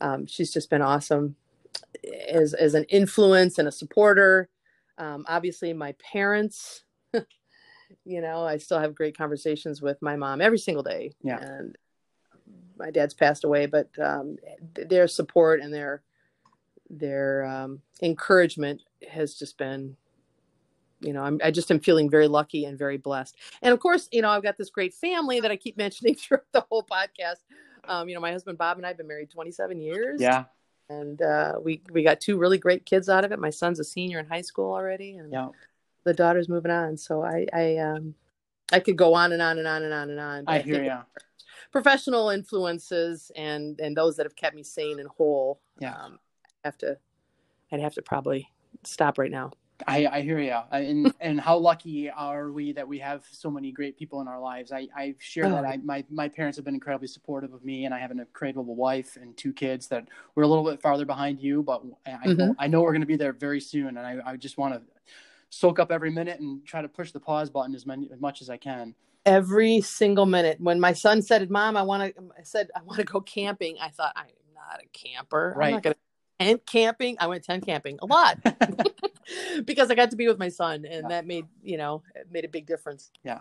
[0.00, 1.36] Um, she's just been awesome
[2.28, 4.48] as as an influence and a supporter.
[4.96, 6.84] Um, obviously, my parents.
[8.04, 11.12] You know, I still have great conversations with my mom every single day.
[11.22, 11.38] Yeah.
[11.38, 11.76] And
[12.78, 14.36] my dad's passed away, but um,
[14.74, 16.02] their support and their
[16.88, 19.96] their um, encouragement has just been
[21.00, 23.36] you know, I'm, I just am feeling very lucky and very blessed.
[23.62, 26.44] And of course, you know, I've got this great family that I keep mentioning throughout
[26.52, 27.36] the whole podcast.
[27.84, 30.20] Um, you know, my husband Bob and I have been married 27 years.
[30.20, 30.44] Yeah.
[30.88, 33.38] And uh, we we got two really great kids out of it.
[33.38, 35.46] My son's a senior in high school already, and yeah.
[36.10, 36.96] The daughter's moving on.
[36.96, 38.14] So I I um
[38.72, 40.44] I could go on and on and on and on and on.
[40.48, 40.98] I, I hear you.
[41.70, 45.60] Professional influences and and those that have kept me sane and whole.
[45.78, 45.94] Yeah.
[45.94, 46.18] Um,
[46.64, 46.98] have to.
[47.70, 48.48] I'd have to probably
[48.82, 49.52] stop right now.
[49.86, 50.58] I, I hear you.
[50.72, 54.40] And and how lucky are we that we have so many great people in our
[54.40, 54.72] lives.
[54.72, 55.50] I, I share oh.
[55.50, 55.64] that.
[55.64, 58.74] I, my, my parents have been incredibly supportive of me, and I have an incredible
[58.74, 62.36] wife and two kids that we're a little bit farther behind you, but I, mm-hmm.
[62.36, 63.96] know, I know we're going to be there very soon.
[63.96, 64.82] And I, I just want to
[65.50, 68.40] soak up every minute and try to push the pause button as, many, as much
[68.40, 68.94] as I can.
[69.26, 70.60] Every single minute.
[70.60, 73.76] When my son said, "Mom, I want to," I said, "I want to go camping."
[73.78, 74.24] I thought, "I'm
[74.54, 75.52] not a camper.
[75.54, 75.66] Right.
[75.66, 75.96] I'm not to
[76.40, 77.16] tent camping.
[77.20, 78.38] I went tent camping a lot
[79.66, 81.08] because I got to be with my son, and yeah.
[81.08, 83.10] that made you know made a big difference.
[83.22, 83.40] Yeah.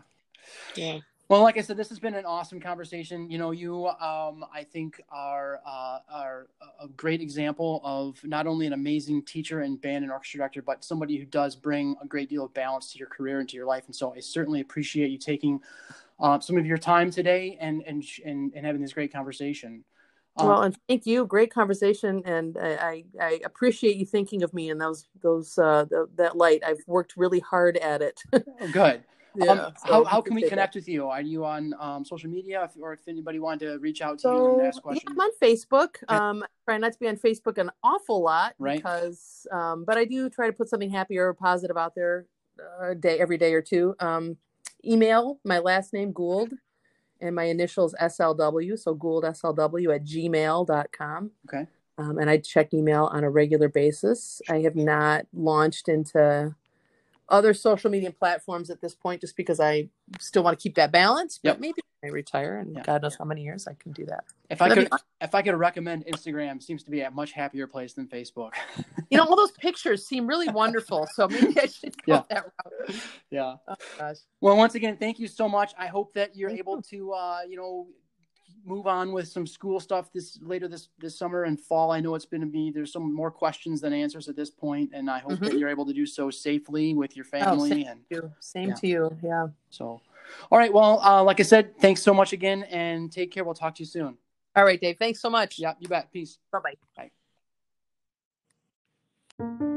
[0.76, 1.00] Yeah.
[1.30, 3.30] Well, like I said, this has been an awesome conversation.
[3.30, 6.48] You know, you, um, I think, are uh, are
[6.82, 10.84] a great example of not only an amazing teacher and band and orchestra director, but
[10.84, 13.68] somebody who does bring a great deal of balance to your career and to your
[13.68, 13.84] life.
[13.86, 15.62] And so, I certainly appreciate you taking
[16.20, 19.84] uh, some of your time today and and and, and having this great conversation.
[20.36, 21.28] Um, well, and thank you.
[21.28, 26.08] Great conversation, and I, I appreciate you thinking of me in those those uh, the,
[26.16, 26.64] that light.
[26.66, 28.24] I've worked really hard at it.
[28.34, 29.04] oh, good.
[29.40, 30.80] Yeah, um, so how how can we connect that.
[30.80, 31.08] with you?
[31.08, 34.22] Are you on um, social media, if, or if anybody wanted to reach out to
[34.22, 35.04] so, you and ask questions?
[35.08, 35.96] Yeah, I'm on Facebook.
[36.10, 38.78] Um, I try not to be on Facebook an awful lot, right?
[38.78, 42.26] Because, um, but I do try to put something happy or positive out there
[42.82, 43.96] a uh, day, every day or two.
[44.00, 44.38] Um,
[44.86, 46.54] email my last name Gould
[47.22, 51.32] and my initials SLW, so Gould SLW at gmail.com.
[51.48, 51.68] Okay.
[51.98, 54.42] Um, and I check email on a regular basis.
[54.50, 56.56] I have not launched into
[57.30, 60.92] other social media platforms at this point just because I still want to keep that
[60.92, 61.40] balance.
[61.42, 61.60] But yep.
[61.60, 62.84] maybe I retire and yeah.
[62.84, 64.24] God knows how many years I can do that.
[64.50, 64.90] If I could
[65.22, 68.52] if I could recommend Instagram seems to be a much happier place than Facebook.
[69.10, 71.08] you know, all those pictures seem really wonderful.
[71.14, 72.22] So maybe I should go yeah.
[72.30, 72.96] that route.
[73.32, 73.56] Yeah.
[73.68, 74.18] Oh, gosh.
[74.42, 75.74] Well, once again, thank you so much.
[75.78, 77.00] I hope that you're thank able you.
[77.00, 77.88] to uh, you know,
[78.66, 81.92] move on with some school stuff this later this this summer and fall.
[81.92, 84.92] I know it's been to be there's some more questions than answers at this point,
[84.94, 85.46] and I hope mm-hmm.
[85.46, 87.72] that you're able to do so safely with your oh, family.
[87.72, 88.34] Oh, same and to you.
[88.40, 88.76] same yeah.
[88.76, 89.48] to you, yeah.
[89.70, 90.02] So,
[90.52, 90.74] all right.
[90.74, 93.44] Well, uh, like I said, thanks so much again, and take care.
[93.44, 94.18] We'll talk to you soon.
[94.56, 94.98] All right, Dave.
[94.98, 95.60] Thanks so much.
[95.60, 96.12] Yeah, you bet.
[96.12, 96.38] Peace.
[96.52, 97.12] Bye-bye.
[99.40, 99.76] Bye.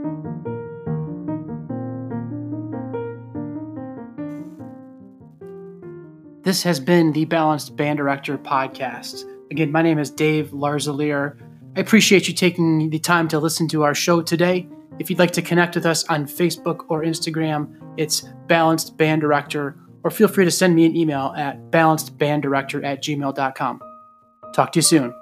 [6.53, 9.25] This has been the Balanced Band Director podcast.
[9.51, 11.41] Again, my name is Dave Larzelere.
[11.79, 14.69] I appreciate you taking the time to listen to our show today.
[14.99, 19.79] If you'd like to connect with us on Facebook or Instagram, it's Balanced Band Director,
[20.05, 23.81] or feel free to send me an email at balancedbanddirector at gmail.com.
[24.53, 25.22] Talk to you soon.